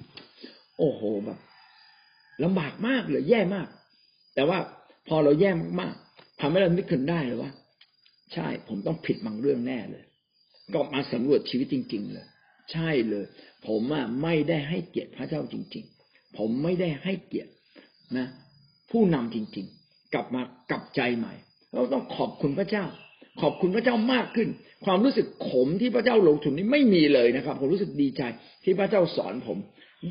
[0.79, 1.39] โอ้โหแบบ
[2.45, 3.69] ลำบากมากเลยแย่มาก
[4.35, 4.59] แต่ว่า
[5.09, 5.51] พอเราแย่
[5.81, 7.51] มากๆทำให้เรานึกขึ้นได้เลยว่า
[8.35, 10.05] ใช่ผมต้องผิดบางเรื่องแน่เลย
[10.75, 12.27] ก็มาสำรวจชีวิตจริง ๆ เลย
[12.73, 13.25] ใช่เลย
[13.67, 17.53] ผมอะไม่ได้ให้เกียรติพระเจ้าจริง ๆ ผมไม่ได้ให้เกียรติ
[18.19, 18.27] นะ
[18.91, 21.35] ผู้นำจริง ๆ กลับมากลับใจใหม่
[21.75, 22.85] เราต้องขอบคุณพระเจ้า
[23.41, 24.49] ขอบคุณพระเจ้ามากขึ้น
[24.85, 28.23] ความรู้สึกขมที่พระเจ้าลงทุนนี้ไม่มีเลยนะครับ ผมรู้สึกดีใจ
[28.65, 29.59] ที่พระเจ้าสอนผม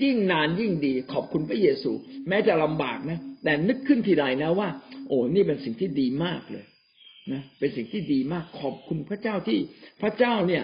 [0.04, 1.92] ยิ่งนานยิ่งดี ขอบคุณพระเยซู
[2.28, 4.70] แม้จะลำบากนะ แต่นึกขึ้นทีไรนะว่า
[5.08, 6.66] โอ้นี่เป็นสิ่งที่ดีมากเลย
[7.32, 9.60] นะเป็นสิ่งที่ดีมากขอบคุณพระเจ้าที่
[10.02, 10.64] พระเจ้าเนี่ย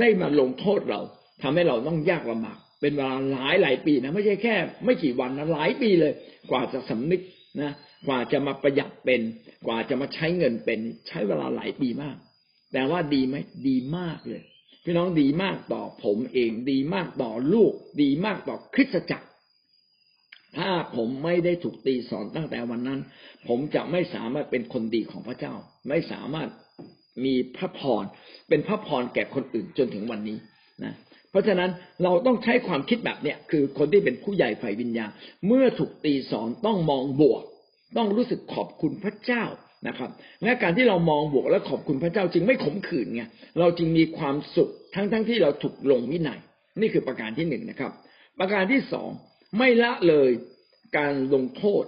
[0.00, 1.00] ได้มาลงโทษเรา
[1.42, 6.12] ทำให้เราต้องยากลำบากเป็นเวลาหลายหลายปีนะไม่ใช่แค่ ไม่กี่วันนะหลายปีเลย
[6.50, 7.22] กว่าจะสำนึก
[7.60, 7.72] นะ
[8.06, 9.20] กว่าจะมาประหยัดเป็น
[9.66, 12.16] กว่าจะมาใช้เงินเป็น ใช้เวลาหลายปีมาก
[12.72, 13.36] แต่ว่าดีไหม
[13.68, 14.42] ดีมากเลย
[14.84, 17.72] พี่น้องดีมากต่อผมเอง ดีมากต่อลูก
[18.02, 19.26] ดีมากต่อคริสตจักร
[20.58, 23.00] ถ้าผมไม่ได้ถูกตีสอนตั้งแต่วันนั้น
[23.48, 25.54] ผมจะไม่สามารถเป็นคนดีของพระเจ้า
[25.88, 26.48] ไม่สามารถ
[27.24, 28.04] มีพระพร
[28.48, 30.38] เป็นพระพรแก่คนอื่นจนถึงวันนี้
[30.84, 30.94] นะ
[31.30, 31.70] เพราะฉะนั้น
[32.02, 35.10] เราต้องใช้ความคิดแบบเนี้ยคือคนที่เป็นผู้ใหญ่ฝ่ายวิญญาณ
[35.46, 37.42] เมื่อถูกตีสอนต้องมองบวก
[37.96, 39.44] ต้องรู้สึกขอบคุณพระเจ้า
[39.88, 40.10] นะครับ
[40.44, 43.22] และการที่เรามองบวกและขอบคุณพระเจ้าจึงไม่ขมขื่นไง
[43.58, 46.40] เราจึงมีความสุขทั้งๆทที่เราถูกลงวินัย
[46.80, 47.92] นี่คือประการที่หนึ่งนะครับ
[48.38, 49.10] ประการที่สอง
[49.56, 50.30] ไม่ละเลย
[50.98, 51.84] การลงโทษ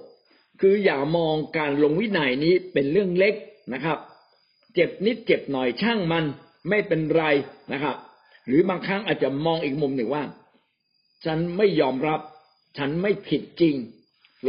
[0.61, 3.35] คืออย่ามองการลงวินัยนี้เป็นเรื่องเล็ก
[3.75, 3.99] นะครับ
[4.75, 6.25] เจ็บนิดเจ็บหน่อยช่างมัน
[6.69, 7.25] ไม่เป็นไร
[7.73, 7.97] นะครับ
[8.47, 10.25] หรือบางครั้งอาจจะมองอีกมุมหนึ่งว่า
[11.25, 12.21] ฉันไม่ยอมรับ
[12.79, 13.77] ฉันไม่ผิดจริง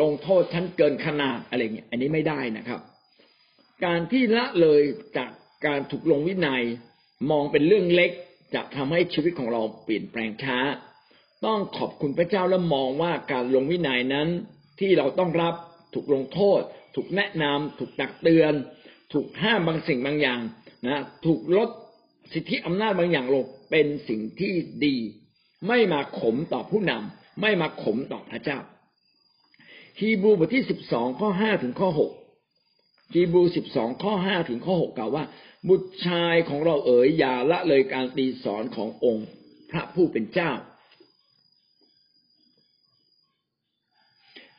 [0.02, 2.80] ลงโทษฉันเกินขนาดอะไรเงี้ย อันนี้ไม่ได้นะครับ
[3.86, 4.82] การที่ละเลย
[5.18, 5.32] จาก
[5.66, 6.64] การถูกลงวินัย
[7.32, 8.12] มองเป็นเรื่องเล็ก
[8.56, 10.58] จะทำให้ชีวิตของเราเปลี่ยนแปลงช้า
[11.46, 14.28] ต้องขอบคุณพระเจ้าและมองว่าการลงวินัยนั้น
[14.80, 15.56] ที่เราต้องรับ
[15.94, 16.62] ถูกลงโทษ
[16.96, 18.54] ถูกแนะนำถูกตักเตือน
[19.14, 20.42] ถูกห้ามบางสิ่งบางอย่าง
[20.86, 21.70] นะถูกลด
[22.34, 24.54] สิทธิอำนาจบางอย่างลงเป็นสิ่งที่
[24.86, 24.96] ดี
[25.68, 28.60] ไม่มาขมต่อผู้นำไม่มาขมต่อพระเจ้า
[30.00, 32.12] ฮีบรูบทที่สิบสองข้อห้าถึงข้อหก
[33.14, 35.24] ฮีบรูสิบสองข้อห้าถึงข้อหกกล่าวว่า
[35.70, 39.28] บุตรชายของเราเอ๋ยอย่าละเลยการตีสอนขององค์
[39.72, 40.52] พระผู้เป็นเจ้า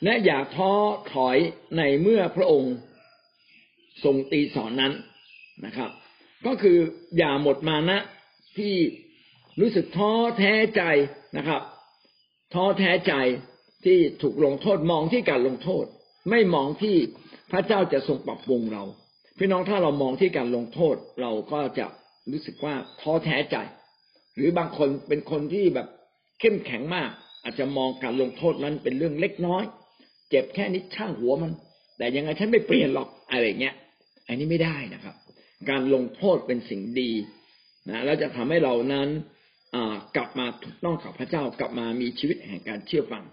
[0.05, 0.73] และอย่าท้อ
[1.13, 1.37] ถอย
[1.77, 2.75] ในเมื่อพระองค์
[4.05, 4.93] ทรงตีสอนนั้น
[5.67, 5.91] นะครับ
[6.47, 6.79] ก็คือ
[7.19, 7.99] อย่าหมดมานะ
[8.59, 8.75] ที่
[9.61, 10.83] รู้สึกท้อแท้ใจ
[11.37, 11.63] นะครับ
[12.55, 13.15] ท้อแท้ใจ
[13.85, 15.85] ที่ถูกลงโทษมองที่การลงโทษ
[16.31, 16.97] ไม่มองที่
[17.51, 18.85] พระเจ้าจะทรงปรับปรุงเรา
[19.39, 21.87] พี่น้องถ้าเรามองที่การลงโทษเราก็จะ
[22.31, 23.57] รู้สึกว่าท้อแท้ใจ
[24.35, 25.89] หรือบางคนเป็นคนที่แบบ
[26.41, 27.11] เข้มแข็งมาก
[27.43, 29.65] อาจจะมองการลงโทษนั้นเป็นเรื่องเล็กน้อย
[30.31, 31.53] เจ็บแค่นี้ช่างหัวมัน
[31.99, 33.75] แต่ยังไงฉันไม่เปลี่ยนหรอกอะไรเงี้ย
[34.29, 35.15] อันนี้ไม่ได้นะครับ
[35.71, 37.11] การลงโทษเป็นสิ่งดี
[37.89, 39.09] นะแล้วจะทำให้เรานั้น
[40.17, 43.25] กลับมาถูกต้องกับพระเจ้ากลับมามีชีวิตแห่งการเชื่อฟัง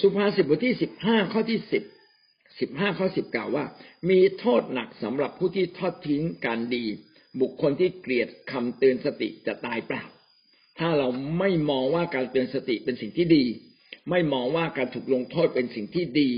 [0.00, 1.82] สุภาษิตบทที่สิบห้าข้อที่สิบ
[2.60, 3.64] สิบห้าข้อสิบกล่าวว่า
[4.10, 6.84] มีโทษหนักสำหรับผู้ที่ทอดทิ้งการดี
[7.40, 10.04] บุคคลที่เกลียดคำเตือนสติจะตายเปล่า
[10.80, 11.08] ถ้าเรา
[11.38, 13.44] ไม่มองว่าการเตือนสติเป็นสิ่งที่ดี
[14.10, 16.30] ไม่มองว่าการถูกลงโทษเป็นสิ่งที่ดี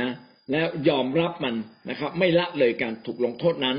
[0.00, 0.10] นะ
[0.50, 1.54] แล้วยอมรับมัน
[1.90, 3.78] นะครับ ไม่ละเลยการถูกลงโทษนั้น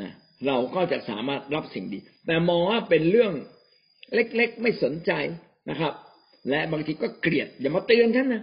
[0.00, 0.12] นะ
[0.46, 3.32] เราก็จะสามารถรับสิ่งดี แต่มองว่าเป็นเรื่อง
[4.14, 5.12] เล็กๆไม่สนใจ
[5.70, 5.92] นะครับ
[6.50, 8.42] และบางทีก็เกลียดอย่ามาเตือนฉันนะ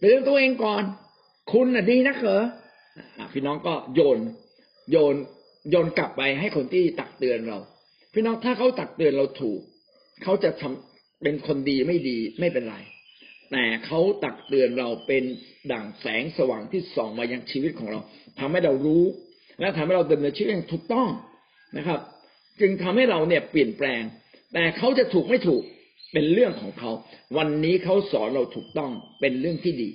[0.00, 0.82] เตือนตัวเองก่อน
[1.52, 2.44] คุณน่ะดีนะเหรอ
[3.32, 4.18] พี่น้องก็โยน
[4.90, 5.14] โยน
[5.70, 7.58] โยนกลับไปให้คนที่ตักเตือนเรา
[8.14, 9.60] พี่น้องถ้าเขาตักเตือนเราถูก
[10.22, 12.76] เขาจะทำเป็นคนดีไม่ดีไม่เป็นไร
[13.50, 15.24] แต่เขาตักเตือนเราเป็น
[15.72, 18.00] ดั่งแสงสว่างที่ส่องมายังชีวิตของเรา
[18.38, 19.04] ทำให้เรารู้
[19.60, 21.08] และทำให้เราดำเนินชีวิตอย่างถูกต้อง
[21.76, 22.00] นะครับ
[22.60, 24.02] จึงทำให้เราเนี่ยเปลี่ยนแปลง
[24.52, 25.62] แต่เขาจะถูกไม่ถูก
[26.12, 26.90] เป็นเรื่องของเขา
[27.36, 28.90] วันนี้เขาสอนเราถูกต้อง
[29.20, 29.90] เป็นเรื่องที่ดี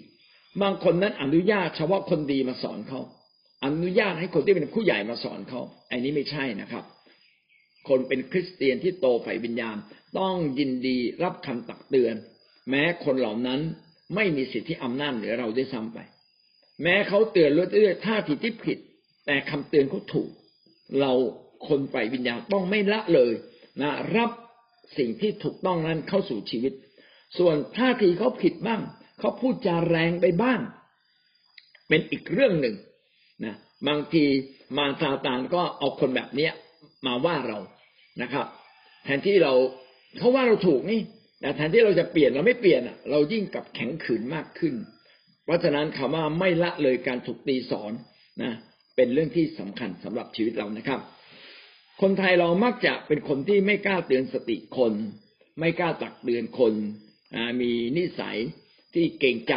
[0.62, 3.02] บางคนนั้นอนุญาตเฉพาะคนดีมาสอนเขา
[3.66, 5.62] อนุญาตให้คนที่เป็นผู้ใหญ่มาสอนเขา
[5.92, 6.84] อันนี้ไม่ใช่นะครับ
[7.88, 9.78] คนเป็นคริสเตียนที่โตฝ่ายวิญญาณ
[10.20, 12.16] ต้องยินดีรับคำตักเตือน
[12.70, 13.60] แม้คนเหล่านั้น
[14.16, 16.00] ไม่มีสิทธิอำนาจเหนือเราได้ซ้ำไป
[16.84, 18.78] แม้เขาเตือนด้วยๆท่าทีที่ผิด
[19.26, 20.30] แต่คำเตือนเขาถูก
[21.00, 21.14] เรา
[21.68, 23.34] คนฝ่ายวิญญาณต้องไม่ละเลย
[23.82, 24.32] นะรับ
[24.98, 26.74] สิ่งที่ถูกต้องนั้นเข้าสู่ชีวิต
[27.38, 28.82] ส่วนท่าทีเขาผิดบ้าง
[29.20, 30.60] เขาพูดจาแรงไปบ้าง
[31.88, 32.76] เป็นอีกเรื่องหนึ่ง
[33.46, 33.56] นะ
[33.88, 34.24] บางที
[34.78, 36.54] มารซาตานก็เอาคนแบบเนี้ย
[37.08, 37.60] มาว่าเรา
[38.22, 38.46] นะครับ
[39.06, 39.54] แทนที่เรา
[40.18, 41.00] เขาว่าเราถูกนี่
[41.42, 44.76] แต่แทนที่เราจะเปลี่ยนเราไม่เปลี่ยนอะเรายิ่งกับแข็งขืนมากขึ้น
[45.46, 47.92] เพราะฉะนั้นคำว่าไม่ละเลยการถูกตีสอน
[48.44, 48.54] นะ
[48.96, 51.00] เป็นเรื่องที่สำคัญสำหรับชีวิตเรานะครับ
[52.02, 54.94] คนไทยเรามักจะเป็นคนที่ไม่กล้าเตือนสติคน
[55.60, 56.74] ไม่กล้าตักเตือนคน
[57.62, 58.38] มีนิสัย
[58.94, 59.56] ที่เก่งใจ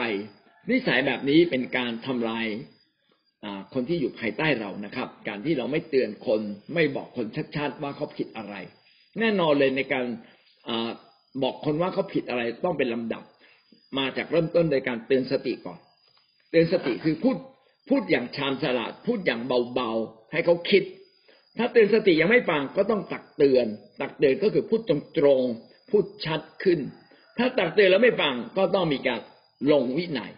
[0.70, 2.46] นิสัยแบบนี้เป็นการทำลาย
[3.74, 6.40] คนที่อยู่ภายใต้เรานะครับ การที่เราไม่เตือนคน
[6.74, 7.26] ไม่บอกคน
[7.56, 8.54] ชัดๆว่าเขาผิดอะไร
[9.20, 10.04] แน่นอนเลยในการ
[10.68, 10.70] อ
[11.42, 13.24] บอกคนว่าเขาผิดอะไรต้องเป็นลำดับ
[13.98, 15.78] มาจากเริ่มต้นโดยการเตือนสติก่อน
[16.50, 17.36] เตือนสติคือพูด
[17.88, 19.40] พูดอย่างชาญฉลาด พูดอย่าง
[19.74, 20.82] เบาๆให้เขาคิด
[21.58, 23.66] ถ้าเตือนสติยังไม่ฟังก็ต้องตักเตือน
[24.00, 24.92] ตักเตือนก็คือพูดต
[25.24, 26.78] รงๆพูดชัดขึ้น
[27.38, 29.20] ถ้าตักเตือนแล้วไม่ฟังก็ต้องมีการ
[29.72, 30.32] ลงวินัย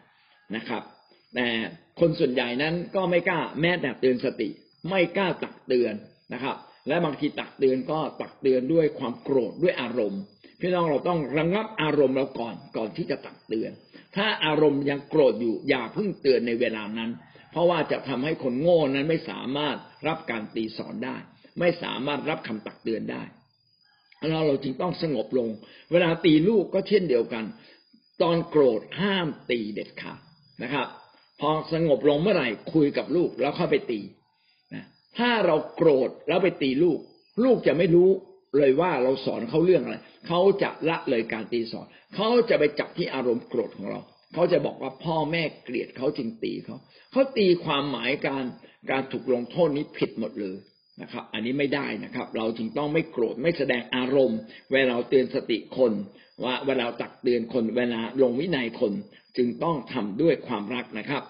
[0.56, 0.82] นะครับ
[1.34, 1.48] แต่
[2.00, 4.48] คนส่วนใหญ่นั้นก็ไม่กล้าแม้แต่เตือนสติ
[4.90, 5.94] ไม่กล้าตักเตือน
[6.32, 6.56] นะครับ
[6.88, 10.22] และบางทีตักเตือนก็ตักเตือนด้วยความโกรธด้วยอารมณ์
[10.60, 13.70] พี่น้องเราต้องระงงับอารมณ์เราก่อนก่อนที่จะตักเตือน
[14.16, 17.10] ถ้าอารมณ์ยังโกรธอยู่อย่าเพิ่งเตือนในเวลานั้น
[17.50, 19.76] เพราะว่าจะทำให้คนโง่นั้นไม่สามารถ
[20.08, 21.16] รับการตีสอนได้
[21.60, 23.22] ไม่สามารถรับคำตักเตือนได้
[24.30, 25.48] เราเราจึงต้องสงบลง
[25.92, 27.44] เวลาตีลูกก็เช่นเดียวกัน
[28.22, 30.20] ตอนโกรธห้ามตีเด็ดขาด
[30.62, 30.86] นะครับ
[31.40, 34.00] พอสงบลงเมื่อไหร่คุยกับลูกแล้วเข้าไปตี
[34.74, 34.84] นะ
[35.18, 36.98] ถ้าเราโกรธแล้วไปตีลูก
[37.44, 38.10] ลูกจะไม่รู้
[38.58, 44.00] เลยว่าเราสอนเขาเรื่องอะไรเขาจะละเลยการตีสอนเขาจะไปจับที่อารมณ์โกรธของเรา
[44.34, 46.76] เขาจะบอกว่าพ่อแม่เกลียดเขาจึงตีเขา
[47.12, 48.44] เขาตีความหมายการ
[48.90, 50.56] การถูกลงโทษนี้ผิดหมดเลย
[51.02, 54.38] นะครับ อันนี้ไม่ได้นะครับ เราจึงต้องไม่โกรธไม่แสดงอารมณ์
[54.72, 55.92] เวลาเตือนสติคน
[56.44, 58.92] ว่าเวลาตักเตือนคน เวลาลงวินัยคน
[59.36, 61.22] จึงต้องทำด้วยความรักนะครับ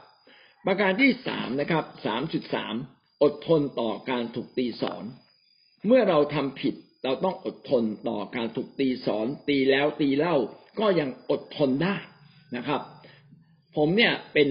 [0.66, 2.74] ประการที่สามนะครับสามจุดสาม
[3.22, 5.04] อดทนต่อการถูกตีสอน
[5.86, 6.74] เมื่อเราทำผิด
[7.04, 10.36] เราต้องอดทนต่อการถูกตีสอน ตีแล้วตีเล่า
[10.80, 11.96] ก็ยังอดทนได้
[12.56, 12.80] นะครับ
[13.76, 14.48] ผมเนี่ยเป็น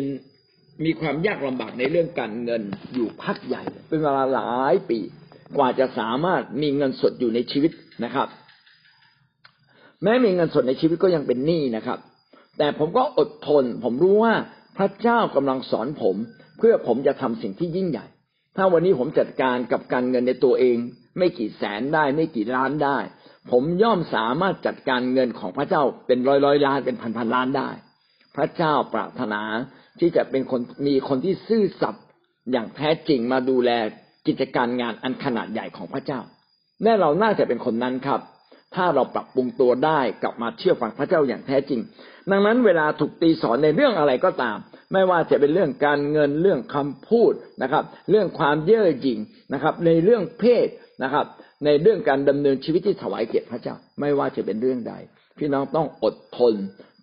[0.86, 2.62] มีความยากลำบากในเรื่องการเงิน
[2.94, 5.00] อยู่พักใหญ่ เป็นเวลาหลายปี
[5.58, 7.72] กว่าจะสามารถมีเงินสดอยู่ในชีวิต
[8.04, 8.28] นะครับ
[10.04, 12.00] แม้มีเงินสดในชีวิตก็ยังเป็นหนี้นะครับ
[12.58, 14.34] แต่ผมก็อดทน ผมรู้ว่า
[14.78, 16.16] พระเจ้ากำลังสอนผม
[16.58, 18.06] เพื่อผมจะทำสิ่งที่ยิ่งใหญ่
[18.56, 20.78] ถ้าวันนี้ผมจัดการกับการเงินในตัวเอง
[21.18, 22.98] ไม่กี่แสนได้ ไม่กี่ล้านได้
[23.52, 27.70] ผมย่อมสามารถจัดการเงินของพระเจ้าเป็นร้อยร้อยล้านเป็นพันพันล้านได้
[28.36, 29.42] พระเจ้าปรารถนา
[30.00, 32.06] ที่จะเป็นคนมีคนที่ซื่อสัตย์
[32.52, 33.72] อย่างแท้จริงมาดูแล
[34.28, 36.20] กิจการงานอันขนาดใหญ่ของพระเจ้า
[36.84, 38.22] แน่เราน่าจะเป็นคนนั้นครับ
[38.76, 41.82] ถ้าเราปรับปรุงตัวได้กลับมาเชื่อฟังพระเจ้าอย่างแท้จริง
[42.32, 44.58] ดังนั้นเวลาถูกตีสอนในเรื่องอะไรก็ตาม
[44.94, 49.20] ไม่ว่าจะเป็นเรื่องการเงินเรื่องคำพูดนะครับ เรื่องความเย่อหยิ่ง
[49.54, 50.68] นะครับ ในเรื่องเพศ
[51.04, 51.26] นะครับ
[51.66, 54.94] ในเรื่องการดำเนินชีวิตที่ถวายเกียรติพระเจ้า ไม่ว่าจะเป็นเรื่องใด
[55.38, 56.54] พี่น้องต้องอดทน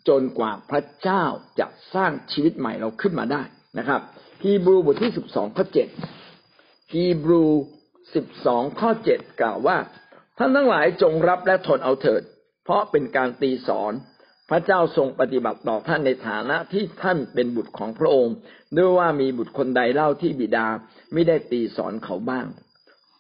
[0.09, 1.25] จนกว่าพระเจ้า
[1.61, 3.43] จะสร้างชีวิตใหม่เราขึ้นมาได้
[3.79, 4.01] นะครับ
[4.43, 5.89] ฮีบรูบทที่สิบสองข้อเจ็ด
[6.93, 7.45] ฮีบรู
[8.15, 9.77] สิบสองข้อเจ็ดกล่าวว่า
[10.43, 12.23] ท่านทั้งหลายจงรับและทนเอาเถิด
[12.65, 13.93] เพราะเป็นการตีสอน
[14.51, 18.35] พระเจ้าทรงปฏิบัติต่อท่านในฐานะที่ท่านเป็นบุตรของพระองค์
[18.77, 20.67] ด้วยว่ามีบุตรคนใดเล่าที่บิดา
[21.13, 22.47] ไม่ได้ตีสอนเขาบ้าง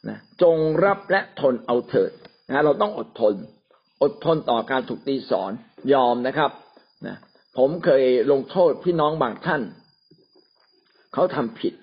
[0.08, 2.12] นะจงรับและทนเอาเถิด
[2.48, 3.34] นะเราต้องอดทน
[4.02, 5.52] อดทนต่อการถูกตีสอน
[5.92, 6.50] ยอมนะครับ
[7.06, 7.16] นะ
[7.58, 9.62] ผมเคยลงโทษพี่น้องบางท่าน
[11.14, 11.74] เขาทำผิด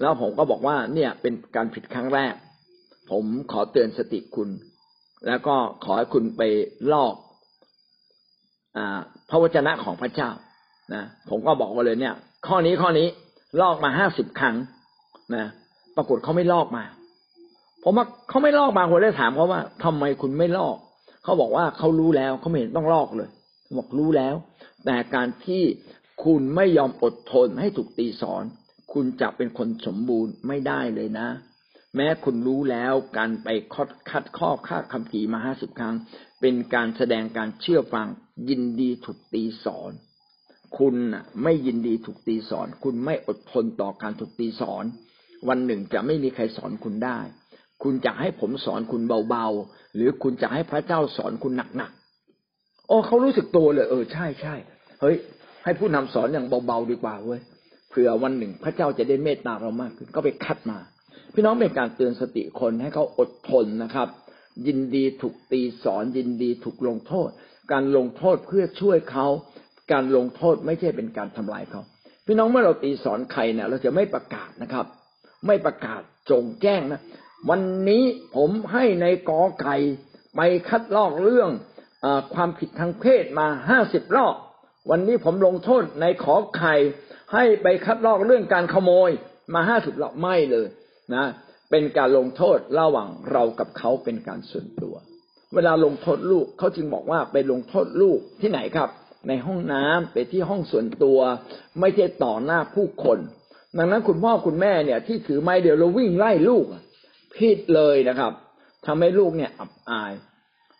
[0.00, 2.34] แล้วผมก็บอกว่าเนี่ยเป็นการผิดครั้งแรก
[3.10, 4.48] ผมขอเตือนสติคุณ
[5.26, 6.42] แล้วก็ขอให้คุณไป
[6.92, 7.14] ลอก
[8.76, 8.78] อ
[9.30, 10.30] พระวจนะของพระเจ้า
[10.94, 12.14] นะผมก็บอกว่าเลยเนี่ย
[12.46, 13.06] ข้อนี้ข้อนี้
[13.60, 14.56] ลอกมาห้าสิบครั้ง
[15.34, 15.46] นะ
[15.96, 16.84] ปรากฏเขาไม่ลอกมา
[17.84, 20.76] ผมว่าเขาไม่ลอกมาผมเลยถามเขาว่าทำไมคุณไม่ลอก
[21.24, 23.28] เขาบอกว่าเขารู้แล้วเขาไม่เห็นต้องลอกเลย
[23.78, 24.34] บอกรู้แล้ว
[24.84, 25.62] แต่การที่
[26.24, 28.44] คุณไม่ยอมอดทนให้ถูกตีสอน
[28.92, 31.28] คุณจะเป็นคนสมบูรณ์ไม่ได้เลยนะ
[31.96, 35.94] แม้คุณรู้แล้วการไปคัดคัดข้อค่าคำผีมาห้าสิบครั้ง
[36.40, 38.06] เป็นการแสดงการเชื่อฟัง
[38.48, 39.92] ยินดีถูกตีสอน
[40.78, 40.94] คุณ
[41.42, 44.84] ไม่ยินดีถูกตีสอน คุณไม่อดทนต่อการถูกตีสอน
[45.48, 47.18] วันหนึ่งจะไม่มีใครสอนคุณได้
[47.82, 54.54] คุณจะให้ผมสอนคุณเบาๆ หรือคุณจะให้พระเจ้าสอนคุณหนักๆโอ้เขารู้สึกตัวเลย เออใช่ใช่
[55.00, 55.16] เฮ้ย
[55.64, 57.40] ให้ผู้นำสอนอย่างเบาๆดีกว่าเว้ย
[57.90, 60.78] เผื่อวันหนึ่งพระเจ้าจะได้เมตตาเรามากขึ้นก็ไปคัดมา
[61.34, 64.08] พี่น้องเป็นการเตือนสติคนให้เขาอดทนนะครับ
[64.66, 67.28] ยินดีถูกตีสอน ยินดีถูกลงโทษ
[67.72, 69.26] การลงโทษเพื่อช่วยเขา
[69.92, 71.82] การลงโทษไม่ใช่เป็นการทำลายเขา
[72.26, 74.86] พี่น้องเมื่อเราตีสอนใครเนี่ยเราจะไม่ประกาศนะครับ
[75.46, 77.00] ไม่ประกาศจงแจ้งนะ
[77.50, 78.04] วันนี้
[78.36, 79.76] ผมให้ในกอไก่
[80.36, 81.50] ไปคัดลอกเรื่อง
[82.04, 84.34] อความผิดทางเพศมาห้าสิบรอบ
[84.90, 86.74] วันนี้ผมลงโทษในขอไข่
[87.32, 89.10] ให้ไปคัดลอกเรื่องการขโมย
[89.54, 90.66] มาห้าสิบรอบไม่เลย
[91.14, 91.24] นะ
[91.70, 94.94] เป็นการลงโทษระหว่างเรากับเขาเป็นการส่วนตัว
[95.54, 98.90] เวลาลงโทษลูกเขาจึงบอกว่าไปลงโทษลูกที่ไหนครับ
[99.28, 101.18] ในห้องน้ำไปที่ห้องส่วนตัว
[101.80, 103.18] ไม่ใช่ต่อหน้าผู้คน
[103.78, 106.64] ดังนั้นคุณพ่อคุณแม่เนี่ย ที่ถือไม้เดียวเราวิ่งไล่ลูก
[107.36, 108.32] ผิดเลยนะครับ
[108.86, 110.12] ทำให้ลูกเนี่ยอับอาย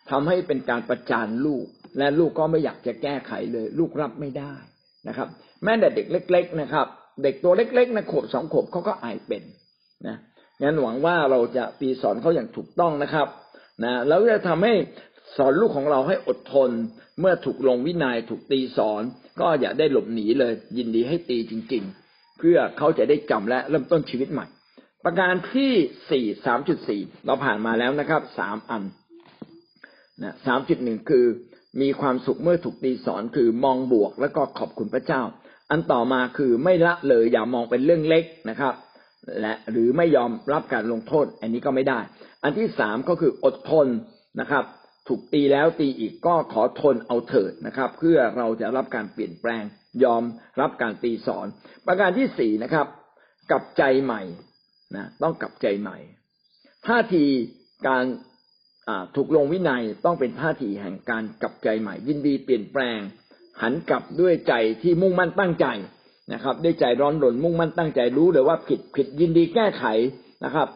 [0.09, 1.65] ทำให้เป็นการประจานลูก
[1.97, 4.53] และลูกก็ไม่อยากจะแก้ไขเลย ลูกรับไม่ได้
[5.07, 5.27] นะครับ
[5.63, 6.87] แม้แต่เด็กเล็ก ๆ นะครับ
[7.23, 9.43] เด็กตัวเล็กๆนะขวบสองขวบเขาก็อายเป็น
[10.07, 10.17] นะ
[10.63, 13.27] งั้นหวังว่าเราจะตีสอนเขาอย่างถูกต้องนะครับ
[13.83, 14.73] นะแล้วจะทำให้
[15.37, 16.69] สอนลูกของเราให้อดทน
[17.19, 19.01] เมื่อถูกลงวินัยถูกตีสอน
[19.39, 24.45] ก็อย่าได้หลบหนีเลย ยินดีให้ตีจริง ๆ เพื่อเขาจะได้จำและเริ่มต้นชีวิตใหม่
[25.03, 25.71] ประการที่
[26.11, 28.83] สี่สามจุดสี่เราผ่านมาแล้วนะครับสามอัน
[30.23, 31.25] นะสามจุดหนึ่งคือ
[31.81, 35.21] มีความสุขเมื่อถูกตีสอนคือมองบวกแล้วก็ขอบคุณพระเจ้า
[35.71, 38.73] อันต่อมาคือไม่ละเลยอย่ามองเป็นเรื่องเล็กนะครับ
[39.41, 41.99] และหรือไม่ยอมรับการลงโทษ อันนี้ก็ไม่ได้
[42.43, 43.87] อันที่สามก็คืออดทน
[44.41, 44.63] นะครับ
[45.07, 49.63] ถูกตีแล้วตีอีกก็ขอทนเอาเถิดนะครับ เพื่อเราจะรับการเปลี่ยนแปลง
[50.03, 50.23] ยอม
[50.61, 51.47] รับการตีสอน
[51.87, 52.87] ประการที่สี่นะครับ
[53.51, 54.21] กลับใจใหม่
[54.95, 55.97] นะต้องกลับใจใหม่
[56.87, 57.25] ท่าที
[57.87, 58.05] การ
[59.15, 62.99] ถูกลงวินัยต้องเป็นท่าทีแห่งการกลับใจใหม่ ยินดีเปลี่ยนแปลง
[63.61, 65.67] หันกลับด้วยใจที่มุ่งมั่นตั้งใจ
[66.33, 69.85] นะครับ ได้ใจร้อนรนมุ่งมั่นตั้งใจรู้เลยว่าผิดผิดยินดีแก้ไข
[70.45, 70.67] นะครับ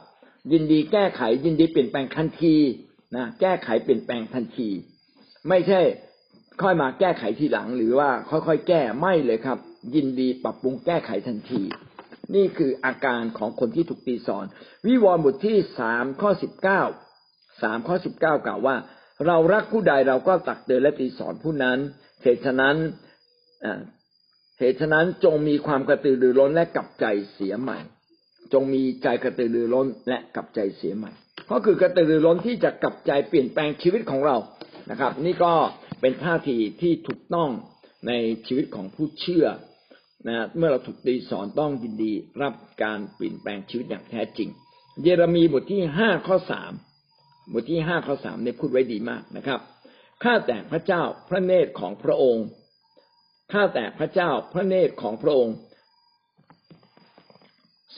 [0.52, 2.56] ยินดีแก้ไข ยินดีเปลี่ยนแปลงทันที
[3.16, 4.70] นะแก้ไขเปลี่ยนแปลงทันที
[5.50, 5.82] ไม่ใช่
[6.62, 9.58] ค่อยมาแก้ไขทีหลัง หรือว่าค่อยๆแก้ไม่เลยครับ
[9.95, 11.62] ยินดีปรับปรุงแก้ไขทันที
[12.36, 14.45] นี่คืออาการของคนที่ถูกตีสอน
[14.88, 16.82] วิวรณ์บทที่สามข้อสิบเก้า
[17.62, 18.76] สามข้อสิบเก้ากล่าวว่า
[19.28, 21.78] เรารักผู้ใดเราก็ตักเตือนและตีสอนผู้นั้น
[22.22, 22.76] เหตุฉะนั้น
[24.60, 27.80] เหตุฉะนั้นจงมีความกระตือรือร้นและกลับใจเสียใหม่
[28.53, 31.12] จงมีใจกระตือรือร้นและกลับใจเสียใหม่
[31.51, 34.38] ก็คือกระตือรือร้นที่จะกลับใจเปลี่ยนแปลงชีวิตของเรา
[34.91, 35.53] นะครับ นี่ก็
[36.01, 37.49] เป็นท่าทีที่ถูกต้อง
[38.07, 38.12] ใน
[38.47, 39.45] ชีวิตของผู้เชื่อ
[40.28, 42.53] นะเมื่อเราถูกตีสอนต้องยินดีรับ
[42.84, 44.49] การเปลี่ยนแปลงชีวิตอย่างแท้จริง
[45.01, 46.72] เยเรมีบทที่ห้าข้อสาม
[47.53, 49.60] บทที่ห้าข้อสามเนี่ยพูดไว้ดีมากนะครับ
[50.24, 52.45] ข้าแต่พระเจ้าพระเนตรของพระองค์
[53.52, 55.58] ข้าแต่พระเจ้าพระเนตรของพระองค์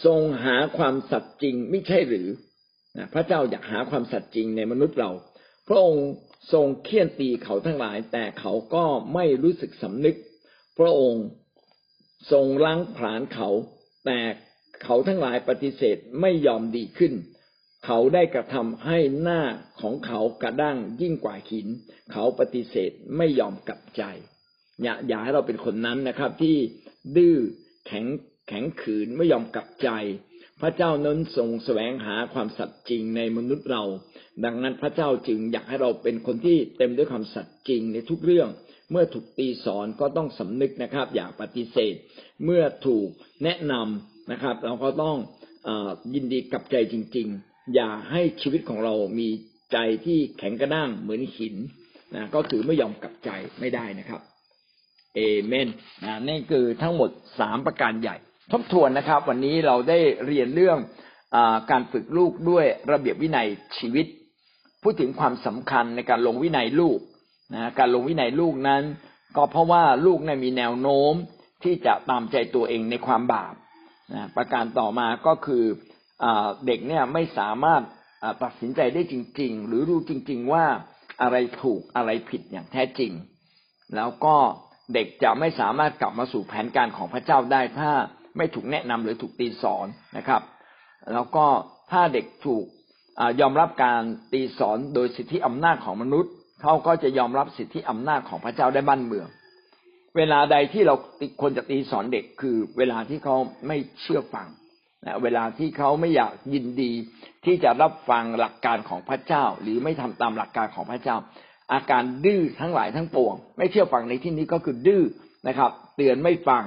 [0.05, 2.27] ทรงหาความสัตย์จริงไม่ใช่หรือ
[3.13, 5.11] พระเจ้าอยากหาความสัตย์จริงในมนุษย์เรา
[5.67, 6.05] พระองค์
[6.53, 10.17] ทรงเคี่ยนตีเขาทั้งหลาย แต่เขาก็ไม่รู้สึกสำนึก
[10.79, 11.25] พระองค์
[12.31, 13.49] ทรงล้างผลาญเขา
[14.05, 14.19] แต่
[14.83, 17.13] เขาทั้งหลายปฏิเสธไม่ยอมดีขึ้น
[17.85, 19.41] เขาได้กระทำให้หน้า
[19.81, 21.67] ของเขากระด้างยิ่งกว่าหิน
[22.11, 24.03] เขาปฏิเสธไม่ยอมกลับใจ
[24.83, 26.55] อย่าอย่าให้เราเป็นคนนั้นนะครับ ที่
[27.15, 27.37] ดื้อ
[27.87, 28.05] แข็ง
[28.47, 29.89] แข็งขืนไม่ยอมกลับใจ
[30.61, 33.83] พระเจ้านั้นทรงแสวงหาความสัตย์จริงในมนุษย์เรา
[34.45, 38.49] ดังนั้นพระเจ้าจึงอยากให้เราเป็นคนที่เต็มด้วยความสัตย์จริงในทุกเรื่อง
[38.91, 41.95] เมื่อถูกตีสอนก็ต้องสำนึกนะครับ อย่าปฏิเสธ
[42.45, 43.07] เมื่อถูก
[43.43, 45.17] แนะนำนะครับ เราก็ต้อง
[45.67, 45.69] อ
[46.13, 49.27] ยินดีกับใจจริง ๆ อย่าให้ชีวิตของเรามี
[49.73, 51.55] ใจที่แข็งกระด้างเหมือนหิน
[52.15, 53.29] นะก็คือไม่ยอมกลับใจ
[53.59, 54.21] ไม่ได้นะครับ
[55.15, 55.67] เอเมน
[56.03, 57.09] นะนี่คือทั้งหมด
[57.39, 58.17] สามประการใหญ่
[58.51, 60.77] ทบทวนนะครับ วันนี้เราได้เรียนเรื่อง
[61.35, 61.37] อ
[61.71, 63.47] การฝึกลูกด้วยระเบียบวินัย
[63.77, 64.05] ชีวิต
[64.83, 66.99] พูดถึงความสำคัญในการลงวินัยลูก
[67.53, 68.83] นะการลงวินัยลูกนั้น
[69.35, 71.13] ก็เพราะว่าลูกนี่ยมีแนวโน้ม
[71.63, 73.53] ที่จะตามใจตัวเองในความบาป
[74.13, 75.63] นะประการต่อมาก็คือ
[76.23, 76.25] อ
[76.65, 77.81] เด็กเนี่ยไม่สามารถ
[78.43, 80.65] ตัดสินใจได้จริง ๆ หรือรู้จริง ๆ ว่า
[81.21, 83.11] อะไรถูกอะไรผิดอย่างแท้จริง
[83.95, 84.35] แล้วก็
[84.93, 87.91] เด็กจะไม่สามารถกลับมาสู่แผนการของพระเจ้าได้ถ้า
[88.37, 90.41] ไม่ถูกแนะนำหรือถูกตีสอนนะครับ
[91.13, 91.45] แล้วก็
[91.91, 92.65] ถ้าเด็กถูก
[93.41, 94.01] ยอมรับการ
[94.33, 99.27] ตีสอนโดยสิทธิอำนาจของมนุษย์เขาก็จะยอมรับสิทธิอำนาจของพระเจ้าได้บ้านเมือง
[100.17, 100.95] เวลาใดที่เรา
[101.41, 103.35] ควรจะตีสอนเด็กคือเวลาที่เขา
[103.67, 104.47] ไม่เชื่อฟัง
[105.05, 106.91] นะเวลาที่เขาไม่อยากยินดี
[107.45, 111.17] ที่จะรับฟังหลักการของพระเจ้า หรือไม่ทำตามหลักการของพระเจ้า
[111.73, 115.03] อาการดื้อทั้งหลายทั้งปวง ไม่เชื่อฟังในที่นี้ก็คือดื้อ
[115.47, 116.63] นะครับ เตือนไม่ฟัง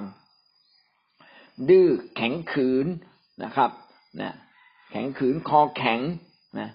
[1.68, 2.86] ดื้อแข็งขืน
[3.44, 3.70] นะครับ
[4.20, 4.34] นะ
[4.90, 6.00] แข็งขืนคอแข็ง
[6.58, 6.70] นะ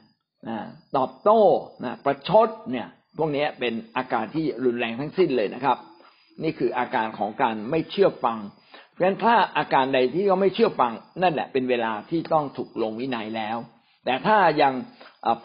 [0.47, 0.57] นะ
[0.95, 1.41] ตอบโต้
[1.83, 5.77] นะประชดเนี่ย พวกนี้เป็นอาการที่รุนแรงทั้งสิ้นเลยนะครับ
[6.43, 8.37] นี่คืออาการของการไม่เชื่อฟัง
[8.91, 13.57] เพราะฉะนั้นถ้าอาการใดที่เขาไม่เชื่อฟัง นั่นแหละเป็นเวลาที่ต้องถูกลงวินัยแล้ว
[14.09, 14.73] แต่ถ้ายัง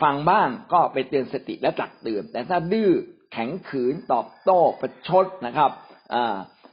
[0.03, 2.91] ฟังบ้างก็ไปเตือนสติและตักเตือน แต่ถ้าดื้อ
[3.33, 5.71] แข็งขืนตอบโต้ประชดนะครับ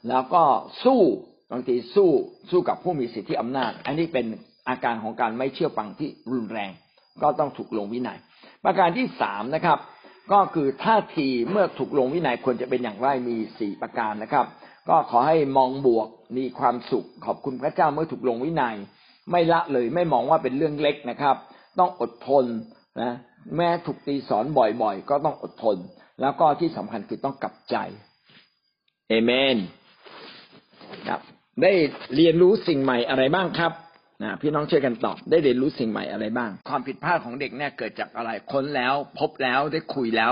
[0.10, 0.44] แล้วก็
[0.84, 1.02] สู้
[1.52, 2.10] บางทีสู้
[2.52, 4.26] สู้กับผู้มีสิทธิอำนาจ อันนี้เป็น
[4.70, 6.72] อาการของการไม่เชื่อฟังที่รุนแรง
[7.22, 8.18] ก็ต้องถูกลงวินัย
[8.66, 9.80] ประการที่สามนะครับ
[10.32, 14.46] ก็คือท่าทีเมื่อถูกลงวินัยควรจะเป็นอย่างไรมีสี่ประการนะครับ
[14.90, 18.76] ก็ขอให้มองบวกมีความสุขขอบคุณพระเจ้าเมื่อถูกลงวินัย
[19.32, 21.36] ไม่ละเลยไม่มองว่าเป็นเรื่องเล็กนะครับ
[21.80, 22.46] ต้องอดทน
[23.02, 23.14] นะ
[23.56, 25.78] แม้ถูกตีสอนบ่อยๆ ก็ต้องอดทน
[26.22, 27.76] แล้วก็ที่สำคัญคือต้องกลับใจ
[29.10, 29.58] เอเมน
[31.08, 31.22] ครับ
[31.62, 31.72] ได้
[32.16, 33.74] เรียนรู้สิ่งใหม่อะไรบ้างครับ
[34.24, 40.32] นะพี่น้องช่วยกันตอบได้เรียนรู้สิ่งใหม่อะไรบ้าง ความผิดพลาดของเด็กเนี่ยเกิดจากอะไรค้นแล้ว พบแล้วได้คุยแล้ว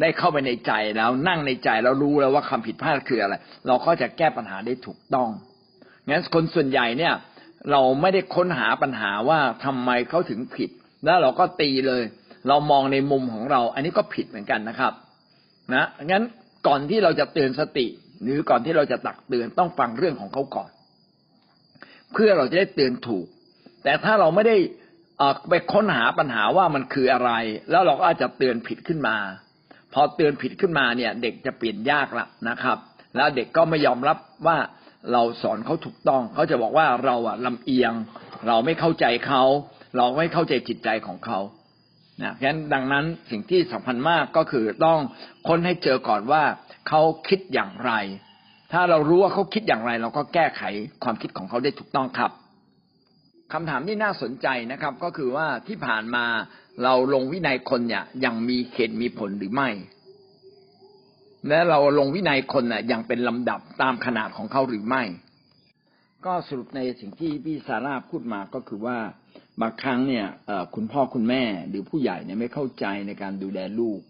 [0.00, 3.34] ได้เข้าไปในใจแล้ว นั่งในใจแล้วรู้แล้วว่าความผิดพลาดคืออะไร
[3.66, 5.28] เราก็จะแก้ปัญหาได้ถูกต้อง
[6.08, 7.14] งั้นคนส่วนใหญ่เนี่ย
[7.70, 10.70] เราไม่ได้ค้นหาปัญหาว่าทำไมเขาถึงผิด
[11.04, 12.02] แล้วเราก็ตีเลย
[12.48, 14.92] เรามองในมุมของเรา อันนี้ก็ผิดเหมือนกันนะครับ
[15.74, 16.24] นะงั้น
[16.66, 17.86] ก่อนที่เราจะเตือนสติ
[18.22, 20.70] หรือก่อนที่เราจะตักเตือนต้องฟังเรื่องของเขาก่อน
[22.12, 23.26] เพื่อเราจะได้เตือนถูก
[23.84, 24.56] แต่ถ้าเราไม่ได้
[25.48, 27.30] ไปค้นหาปัญหาว่ามันคืออะไร
[27.70, 29.16] แล้วเราก็อาจจะเตือนผิดขึ้นมา
[29.92, 32.78] พอเตือนผิดขึ้นมาเนี่ย เด็กจะเปลี่ยนยากละนะครับ
[33.16, 34.58] แล้วเด็กก็ไม่ยอมรับว่า
[35.12, 37.92] เราสอนเขาถูกต้อง เขาจะบอกว่าเราอะลำเอียง
[38.46, 39.42] เราไม่เข้าใจเขา
[39.96, 41.38] เราไม่เข้าใจจิตใจของเขา
[42.22, 44.98] นะฉะนั้นดังนั้นสิ่งที่สำคัญมากก็คือต้อง
[45.48, 46.42] ค้นให้เจอก่อนว่า
[46.88, 47.92] เขาคิดอย่างไร
[48.72, 50.62] ถ้าเรารู้ว่าเขาคิดอย่างไร เราก็แก้ไข
[51.04, 52.30] ความคิดของเขาได้ถูกต้องครับ
[53.52, 56.24] คำถามที่น่าสนใจนะครับ ก็คือว่าที่ผ่านมา
[56.84, 59.70] เราลงวินัยคนเนี่ยยังมีเขตมีผลหรือไม่
[61.48, 65.02] และเราลงวินัยคนน่ะยังเป็นลำดับตามขนาดของเขาหรือไม่
[66.26, 68.98] ก็สรุปในสิ่งที่พี่ซาร่าพูดมาก็คือว่า
[69.60, 70.26] บางครั้งเนี่ย
[70.74, 74.00] คุณพ่อคุณแม่หรือผู้ใหญ่เนี่ยไม่เข้าใจในการดูแลลูก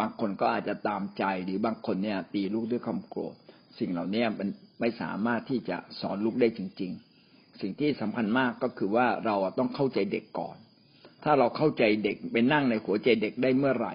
[0.00, 3.34] บางคนก็อาจจะตามใจหรือบางคนเนี่ยตีลูกด้วยความโกรธ
[3.78, 4.48] สิ่งเหล่านี้มัน
[4.80, 6.92] ไม่สามารถที่จะสอนลูกได้จริง
[7.26, 10.56] ๆ สิ่งที่สำคัญมากก็คือว่าเราต้องเข้าใจเด็กก่อน
[11.24, 13.94] ถ้าเราเข้าใจเด็กไปนั่งในหัวใจเด็กได้เมื่อไหร่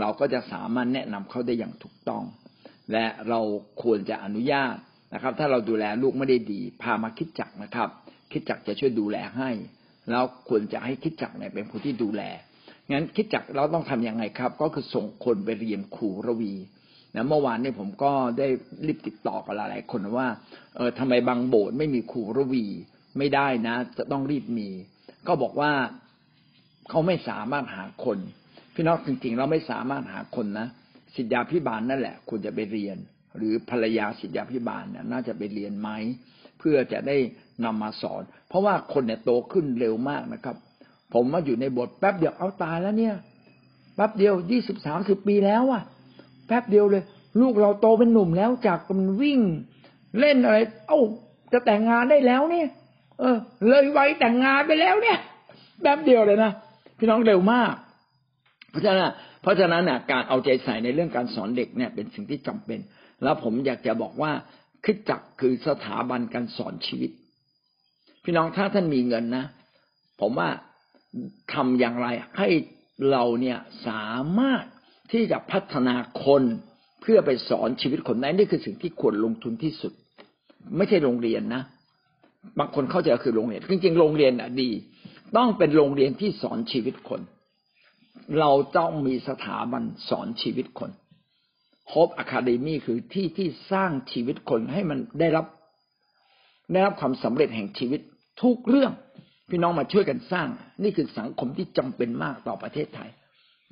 [0.00, 2.24] เราก็จะสามารถแนะนำเขาได้อย่างถูกต้อง
[2.92, 3.40] และเรา
[3.82, 4.74] ควรจะอนุญาต
[5.14, 7.88] นะครับ ถ้าเราดูแลลูกไม่ได้ดี พามาคิดจักนะครับ
[8.32, 9.50] คิดจักจะช่วยดูแลให้
[10.10, 12.22] แล้วควรจะให้คิดจักเนี่ยเป็นผู้ที่ดูแล
[12.92, 16.54] งั้นคิดจักเราต้องทํำยังไงครับ ก็คือส่งคนไปเรียนครูระวี
[17.14, 18.48] นะเมื่อวานนี้ผมก็ได้
[18.86, 20.28] รีบติดต่อกับหลายๆคนว่า
[20.76, 22.66] เออทำไมบางโบสถ์ไม่มีครูระวี
[23.18, 24.68] ไม่ได้นะ จะต้องรีบมี
[25.26, 25.72] ก็บอกว่า
[26.90, 28.18] เขาไม่สามารถหาคน
[28.74, 30.68] พี่น้องจริงๆ เราไม่สามารถหาคนนะ
[31.14, 32.96] สิทธยาพิบาลนั่นแหละควรจะไปเรียน
[33.36, 35.90] หรือภรรยาสิทธยาพิบาลเนี่ยน่าจะไปเรียนไหม
[36.58, 37.16] เพื่อจะได้
[37.64, 40.56] นำมาสอน เพราะว่าคนเนี่ยโตขึ้นเร็วมากนะครับ
[41.14, 43.14] ผมมาอยู่ในบทแป๊บเดียวเอาตายแล้วเนี่ย
[43.94, 45.82] แป๊บเดียวยี่สิบสามสิบปีแล้วอะ
[46.46, 47.02] แป๊บเดียวเลย
[47.40, 49.40] ลูกเราโตเป็นหนุ่มแล้วจากมันวิ่ง
[50.20, 51.00] เล่นอะไร เอ้า
[51.52, 52.68] จะแต่งงานได้แล้วเนี่ย
[53.20, 53.36] เออ
[53.68, 55.18] เลยไวแต่งงานไปแล้วเนี่ย
[55.82, 56.52] แป๊บเดียวเลยนะ
[56.98, 57.72] พี่น้องเร็วมาก
[58.70, 59.10] เพราะฉะนั้น
[59.42, 62.78] เพราะฉะนั้นน่ะการเอาใจใส่ในเรื่องการสอนเด็กเนี่ย เป็นสิ่งที่จำเป็น
[63.22, 64.32] แล้วผมอยากจะบอกว่า
[64.84, 67.10] คิดจักคือสถาบันการสอนชีวิต
[68.28, 69.44] พี่น้องถ้าท่านมีเงินนะ
[70.20, 70.48] ผมว่า
[71.52, 72.06] ทำอย่างไร
[72.38, 72.48] ให้
[73.10, 74.08] เราเนี่ยสา
[74.38, 74.64] มารถ
[75.12, 76.42] ที่จะพัฒนาคน
[77.00, 79.92] เพื่อไปสอนชีวิตคนนั้นนี่คือสิ่งที่ควรลงทุนที่สุด
[80.76, 81.62] ไม่ใช่โรงเรียนนะ
[82.58, 84.70] บางคนเข้าใจคือโรงเรียน จริงๆ โรงเรียนอะดี
[85.36, 87.20] ต้องเป็นโรงเรียนที่สอนชีวิตคน
[88.38, 90.90] เราต้องมีสถาบันสอนชีวิตคน
[91.88, 95.46] โฮปอะคาเดมี่คือที่ที่สร้างชีวิตคนให้มันได้รับ
[96.72, 98.00] ได้รับความสำเร็จแห่งชีวิต
[98.42, 98.92] ทุกเรื่อง
[99.50, 100.48] พี่น้องมาช่วยกันสร้าง
[100.82, 103.10] นี่คือสังคมที่จำเป็นมากต่อประเทศไทย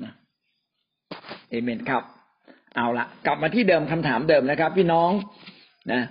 [0.05, 0.13] นะ
[1.51, 2.03] เอเมนครับ
[2.77, 5.11] เอาละกลับมาที่เดิมคำถามเดิมนะครับ พี่น้อง
[5.93, 6.03] นะ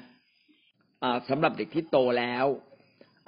[1.30, 2.45] สำหรับเด็กที่โตแล้ว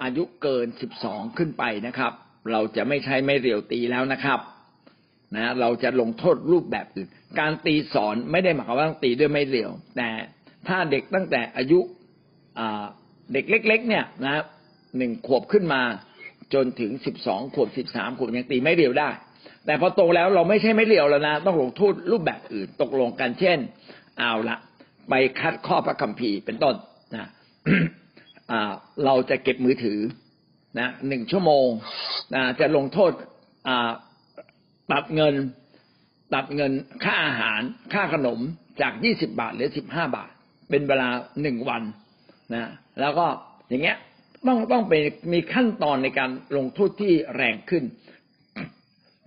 [0.02, 2.12] อายุเกินสิบสองขึ้นไปนะครับ
[2.52, 4.40] เราจะไม่ใช้ไม่เรียวตีแล้วนะครับ
[5.36, 7.08] นะเราจะลงโทษรูปแบบอื่น
[7.40, 10.08] การตีสอนไม่ได้หมายความว่าต้องตีด้วยไม่เรียว แต่
[10.68, 11.80] ถ้าเด็กตั้งแต่อายุ
[13.32, 14.44] เด็กเล็ก ๆ เนี่ยนะครับ
[14.98, 15.82] หนึ่งขวบขึ้นมา
[16.54, 19.10] จนถึงสิบสองขวบสิบสามขวบยังตีไม่เรียวได้
[19.66, 23.58] แต่พอโตแล้วเราไม่ใช่ไม่เรียวแล้วนะ ต้องลงโทษรูปแบบอื่นตกลงกันเช่น
[24.18, 24.56] เอาละ
[25.08, 26.74] ไปคัดข้อพระคัมภีร์เป็นต้น
[27.14, 27.28] นะ
[29.04, 30.00] เราจะเก็บมือถือ
[30.78, 31.68] นะหนึ่งชั่วโมง
[32.34, 33.12] นะจะลงโทษ
[34.92, 35.34] ตัดเงิน
[36.34, 36.72] ตัดเงิน
[37.04, 37.60] ค่าอาหาร
[37.92, 38.38] ค่าขนม
[38.80, 40.30] จากยี่สิบาทเหรือสิบห้าบาท
[40.70, 41.08] เป็นเวลา
[41.42, 41.82] หนึ่งวัน
[42.54, 42.70] นะ
[43.00, 43.26] แล้วก็
[43.68, 43.96] อย่างเงี้ย
[44.46, 47.84] ต้องต้องเป็นมีขั้นตอนในการลงโทษที่แรงขึ้น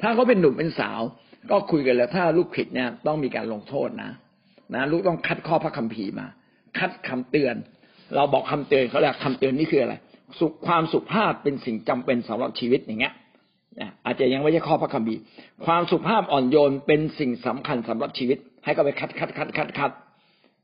[0.02, 1.02] ถ้าเขาเป็นหนุ่มเป็นสาว
[1.52, 4.12] ก็คุยกันแล้ว ถ้าลูกผิดเนี่ยต้องมีการลงโทษนะ
[4.76, 6.28] นะลูกต้องคัดข้อพระคัมภีร์มา
[6.80, 7.56] คัดคำเตือน
[8.16, 9.96] เราบอกคำเตือนเขาเรียกคำเตือนนี่คืออะไร
[10.40, 13.14] สุขความสุภาพเป็นสิ่งจำเป็นสำหรับชีวิตอย่างเงี้ย
[13.80, 15.20] นะอาจจะยังไม่ใช่ข้อพระคัมภีร์
[15.66, 19.92] ความสุภาพอ่อนโยนเป็นสิ่งสำคัญสำหรับชีวิต ให้เขาไปคัดคัดคัดคัดคัด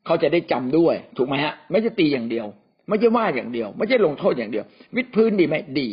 [0.05, 2.47] เขาจะได้จำด้วย ถูกไหมฮะ ไม่ใช่ตีอย่างเดียว
[2.89, 4.65] ไม่ใช่ว่าอย่างเดียว ไม่ใช่ลงโทษอย่างเดียว
[4.95, 5.87] วิดพื้นดีไหมดี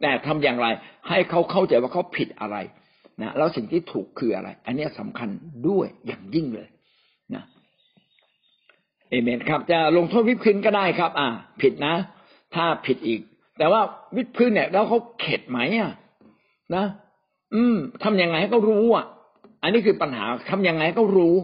[0.00, 0.66] แต่ทำอย่างไร
[1.08, 2.56] ให้เขาเข้าใจว่าเขาผิดอะไร
[3.22, 5.28] นะแล้วสิ่งที่ถูกคืออะไร อันนี้สำคัญ
[5.68, 6.68] ด้วยอย่างยิ่งเลย
[7.34, 7.42] นะ
[9.10, 11.28] เอเมนครับ จะลงโทษวิดพื้นก็ได้ครับ อ่า
[11.62, 11.94] ผิดนะ
[12.54, 13.20] ถ้าผิดอีก
[13.58, 13.80] แต่ว่า
[14.16, 15.92] วิดพื้นเนี่ย แล้วเขาเข็ดไหมอะ
[16.74, 16.84] นะ
[17.54, 19.06] อืมทำยังไงให้เขารู้อะ
[19.62, 21.34] อันนี้คือปัญหาทำยังไงให้เขารู้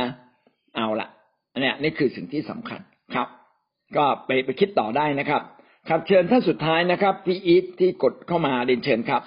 [0.00, 0.08] นะ
[0.76, 1.08] เอาละ
[1.52, 2.80] อันเนี้ยนี่คือสิ่งที่สำคัญ
[3.14, 3.28] ครับ
[3.96, 5.42] ก็ไปไปคิดต่อได้นะครับ
[5.88, 9.22] ครับเชิญท่านสุดท้ายนะครับพี่อีทที่กดเข้ามาเรียนเชิญครับ